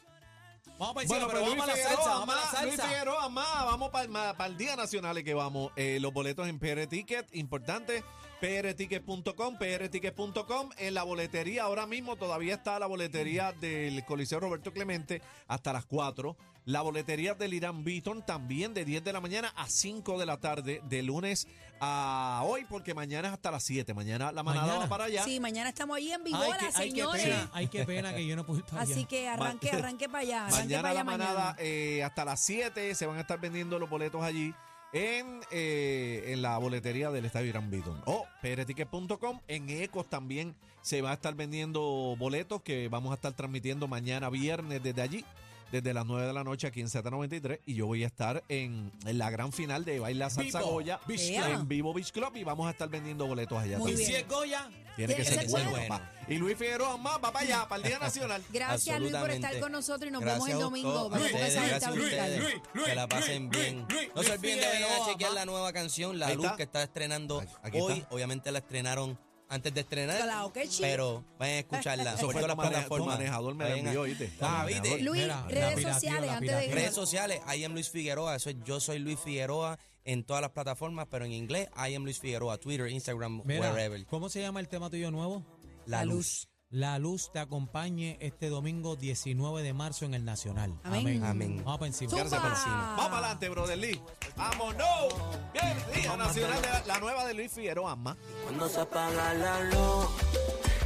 Vamos 0.78 0.94
para 0.94 1.06
Bueno, 1.06 1.26
pero 1.26 1.28
pero 1.28 1.40
vamos 1.40 1.56
Luis 1.56 1.62
a 1.62 1.66
la 1.66 1.74
Figueroa, 1.74 1.96
salsa, 1.96 2.18
vamos 2.18 2.34
a 2.34 2.38
la 2.38 2.44
más, 2.44 2.62
Luis 2.62 2.76
salsa. 2.76 2.88
Figueroa, 2.88 3.28
más, 3.28 3.64
vamos 3.64 3.90
para 3.90 4.46
el 4.46 4.56
Día 4.56 4.76
Nacional 4.76 5.24
que 5.24 5.34
vamos. 5.34 5.72
Eh, 5.76 5.98
los 6.00 6.12
boletos 6.12 6.48
en 6.48 6.58
PR 6.58 6.86
Ticket, 6.86 7.34
importante, 7.34 8.04
prticket.com, 8.44 9.56
prticket.com. 9.56 10.70
En 10.76 10.92
la 10.94 11.02
boletería, 11.02 11.62
ahora 11.64 11.86
mismo 11.86 12.16
todavía 12.16 12.54
está 12.54 12.78
la 12.78 12.86
boletería 12.86 13.52
del 13.52 14.04
Coliseo 14.04 14.38
Roberto 14.38 14.70
Clemente 14.72 15.22
hasta 15.48 15.72
las 15.72 15.86
4. 15.86 16.36
La 16.66 16.82
boletería 16.82 17.34
del 17.34 17.54
Irán 17.54 17.84
Beaton 17.84 18.24
también 18.24 18.74
de 18.74 18.84
10 18.84 19.02
de 19.04 19.12
la 19.14 19.20
mañana 19.20 19.52
a 19.56 19.66
5 19.68 20.18
de 20.18 20.26
la 20.26 20.38
tarde, 20.40 20.82
de 20.88 21.02
lunes 21.02 21.46
a 21.80 22.42
hoy, 22.44 22.64
porque 22.68 22.92
mañana 22.94 23.28
es 23.28 23.34
hasta 23.34 23.50
las 23.50 23.62
7. 23.64 23.92
Mañana 23.94 24.30
la 24.32 24.42
manada 24.42 24.66
Mañana. 24.66 24.84
va 24.84 24.88
para 24.90 25.04
allá. 25.04 25.24
Sí, 25.24 25.40
mañana 25.40 25.70
estamos 25.70 25.96
ahí 25.96 26.12
en 26.12 26.22
vivo, 26.24 26.38
Ay, 26.38 26.52
qué 26.60 26.72
señores. 26.72 27.22
pena, 27.22 27.50
ay, 27.54 27.68
qué 27.68 27.84
pena 27.84 28.14
que 28.14 28.26
yo 28.26 28.36
no 28.36 28.44
pude 28.44 28.58
ir 28.58 28.64
para 28.64 28.82
allá. 28.82 28.92
Así 28.94 29.04
que 29.06 29.26
arranque, 29.28 29.70
arranque 29.70 30.06
para 30.08 30.18
allá. 30.20 30.46
Arranque 30.46 30.64
Mañana 30.64 30.82
para 30.82 30.90
allá 30.90 30.98
la 31.00 31.04
manada 31.04 31.34
mañana. 31.52 31.56
eh, 31.60 32.02
hasta 32.04 32.24
las 32.26 32.40
7 32.40 32.94
se 32.94 33.06
van 33.06 33.16
a 33.16 33.20
estar 33.22 33.40
vendiendo 33.40 33.78
los 33.78 33.88
boletos 33.88 34.22
allí 34.22 34.54
en, 34.94 35.40
eh, 35.50 36.22
en 36.28 36.40
la 36.40 36.56
boletería 36.56 37.10
del 37.10 37.24
Estadio 37.24 37.48
Irán 37.48 37.70
Beaton. 37.70 38.00
O 38.06 38.26
prticket.com. 38.40 39.40
En 39.48 39.68
Ecos 39.68 40.08
también 40.08 40.54
se 40.80 41.02
va 41.02 41.10
a 41.10 41.14
estar 41.14 41.34
vendiendo 41.34 42.14
boletos 42.18 42.62
que 42.62 42.88
vamos 42.88 43.10
a 43.10 43.14
estar 43.14 43.32
transmitiendo 43.32 43.88
mañana 43.88 44.30
viernes 44.30 44.82
desde 44.82 45.02
allí. 45.02 45.24
Desde 45.72 45.92
las 45.92 46.06
9 46.06 46.26
de 46.26 46.32
la 46.32 46.44
noche 46.44 46.66
aquí 46.68 46.80
en 46.80 46.86
Z93 46.88 47.60
y 47.66 47.74
yo 47.74 47.86
voy 47.86 48.04
a 48.04 48.06
estar 48.06 48.44
en, 48.48 48.92
en 49.06 49.18
la 49.18 49.30
gran 49.30 49.52
final 49.52 49.84
de 49.84 49.98
Baila 49.98 50.30
Salsa 50.30 50.60
Vivo 50.60 50.70
Goya 50.72 51.00
Beach 51.06 51.32
Club. 51.32 51.46
en 51.60 51.68
Vivo 51.68 51.92
Beach 51.94 52.12
Club 52.12 52.36
y 52.36 52.44
vamos 52.44 52.66
a 52.68 52.70
estar 52.70 52.88
vendiendo 52.88 53.26
boletos 53.26 53.58
allá 53.58 53.78
Muy 53.78 53.92
Y 53.92 53.96
si 53.96 54.14
es 54.14 54.28
Goya, 54.28 54.70
Tiene 54.96 55.14
que 55.16 55.24
ser 55.24 55.48
bueno, 55.48 55.70
bueno. 55.70 55.88
papá. 55.88 56.12
Y 56.28 56.36
Luis 56.36 56.56
Figueroa 56.56 56.96
más 56.96 57.16
va 57.16 57.32
para 57.32 57.40
allá, 57.40 57.68
para 57.68 57.82
el 57.82 57.88
Día 57.88 57.98
Nacional. 58.00 58.42
Gracias, 58.52 59.00
Luis, 59.00 59.12
por 59.14 59.30
estar 59.30 59.58
con 59.60 59.72
nosotros 59.72 60.08
y 60.08 60.12
nos 60.12 60.22
Gracias 60.22 60.46
vemos 60.46 60.58
el 60.58 60.64
domingo. 60.64 61.10
para 61.10 61.26
que 61.28 62.90
a 62.90 62.94
la 62.94 63.08
pasen 63.08 63.50
bien. 63.50 63.86
no 64.14 64.22
se 64.22 64.32
olviden 64.32 64.60
de 64.60 64.66
venir 64.68 64.86
a 64.86 65.04
chequear 65.06 65.32
la 65.32 65.44
nueva 65.44 65.72
canción, 65.72 66.18
La 66.18 66.32
Luz, 66.34 66.52
que 66.52 66.62
está 66.62 66.82
estrenando 66.82 67.42
hoy. 67.72 68.04
Obviamente 68.10 68.52
la 68.52 68.58
estrenaron 68.60 69.18
antes 69.48 69.72
de 69.74 69.80
estrenar. 69.80 70.16
Claro. 70.20 70.52
Pero 70.80 71.24
vayan 71.38 71.56
a 71.56 71.58
escucharla. 71.60 72.14
Eso 72.14 72.30
fue 72.30 72.42
tu 72.42 72.46
plataformas. 72.56 73.18
manejador 73.18 73.54
me 73.54 73.64
la 73.64 73.70
Vayan 73.70 73.86
a- 73.88 73.92
envió. 73.92 74.16
Tu 74.18 74.24
Ah. 74.40 74.64
¿viste? 74.66 75.00
Luis, 75.02 75.22
Mira, 75.22 75.40
la 75.42 75.48
redes 75.48 75.82
sociales 75.82 76.26
la 76.30 76.36
antes 76.36 76.50
de 76.50 76.56
piratía. 76.56 76.74
Redes 76.74 76.94
sociales, 76.94 77.40
I 77.56 77.64
am 77.64 77.72
Luis 77.72 77.90
Figueroa. 77.90 78.36
Eso 78.36 78.50
es 78.50 78.56
yo 78.64 78.80
soy 78.80 78.98
Luis 78.98 79.18
Figueroa 79.20 79.78
en 80.04 80.24
todas 80.24 80.42
las 80.42 80.50
plataformas, 80.50 81.06
pero 81.10 81.24
en 81.24 81.32
inglés, 81.32 81.68
I 81.76 81.94
am 81.94 82.04
Luis 82.04 82.20
Figueroa. 82.20 82.58
Twitter, 82.58 82.88
Instagram, 82.88 83.42
mira, 83.44 83.72
wherever. 83.72 84.04
¿cómo 84.06 84.28
se 84.28 84.40
llama 84.40 84.60
el 84.60 84.68
tema 84.68 84.90
tuyo 84.90 85.10
nuevo? 85.10 85.44
La, 85.86 85.98
La 85.98 86.04
luz. 86.04 86.14
luz. 86.14 86.48
La 86.74 86.98
luz 86.98 87.30
te 87.30 87.38
acompañe 87.38 88.18
este 88.20 88.48
domingo 88.48 88.96
19 88.96 89.62
de 89.62 89.72
marzo 89.72 90.06
en 90.06 90.14
el 90.14 90.24
Nacional. 90.24 90.76
Amén. 90.82 91.22
Amén. 91.22 91.62
Vamos 91.64 91.78
para 91.78 91.86
encima. 91.86 92.10
Vamos 92.16 92.32
para 92.32 93.18
adelante, 93.18 93.48
brother 93.48 93.78
Lee. 93.78 94.02
¡Vámonos! 94.36 95.14
Bien, 95.52 95.76
Día 95.94 96.16
Nacional 96.16 96.60
de 96.60 96.68
la, 96.68 96.82
la 96.84 96.98
nueva 96.98 97.26
de 97.26 97.34
Luis 97.34 97.52
Figueroa, 97.52 97.94
más. 97.94 98.16
Cuando 98.42 98.68
se 98.68 98.80
apaga 98.80 99.34
la 99.34 99.60
luz, 99.62 100.08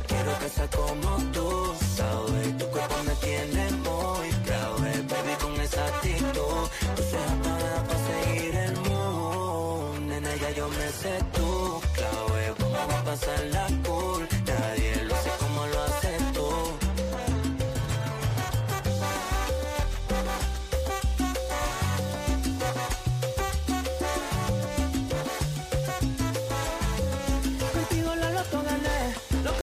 quiero 0.06 0.38
que 0.40 0.48
sea 0.50 0.68
como 0.68 1.16
tú, 1.32 1.74
sabes. 1.96 2.58
Tu 2.58 2.66
cuerpo 2.66 2.94
me 3.04 3.14
tiene 3.14 3.70
muy 3.70 4.28
clave, 4.44 5.02
baby, 5.08 5.36
con 5.40 5.58
esa 5.58 5.86
actitud. 5.86 6.68
Tú 6.96 7.02
seas 7.02 7.32
para 7.42 7.84
pa' 7.84 7.96
seguir 8.08 8.54
el 8.56 8.76
mood, 8.90 10.00
nena, 10.00 10.36
ya 10.36 10.50
yo 10.50 10.68
me 10.68 10.88
sé 10.90 11.18
tu 11.32 11.80
clave. 11.94 12.54
Vamos 12.58 12.94
a 12.94 13.04
pasarla 13.04 13.77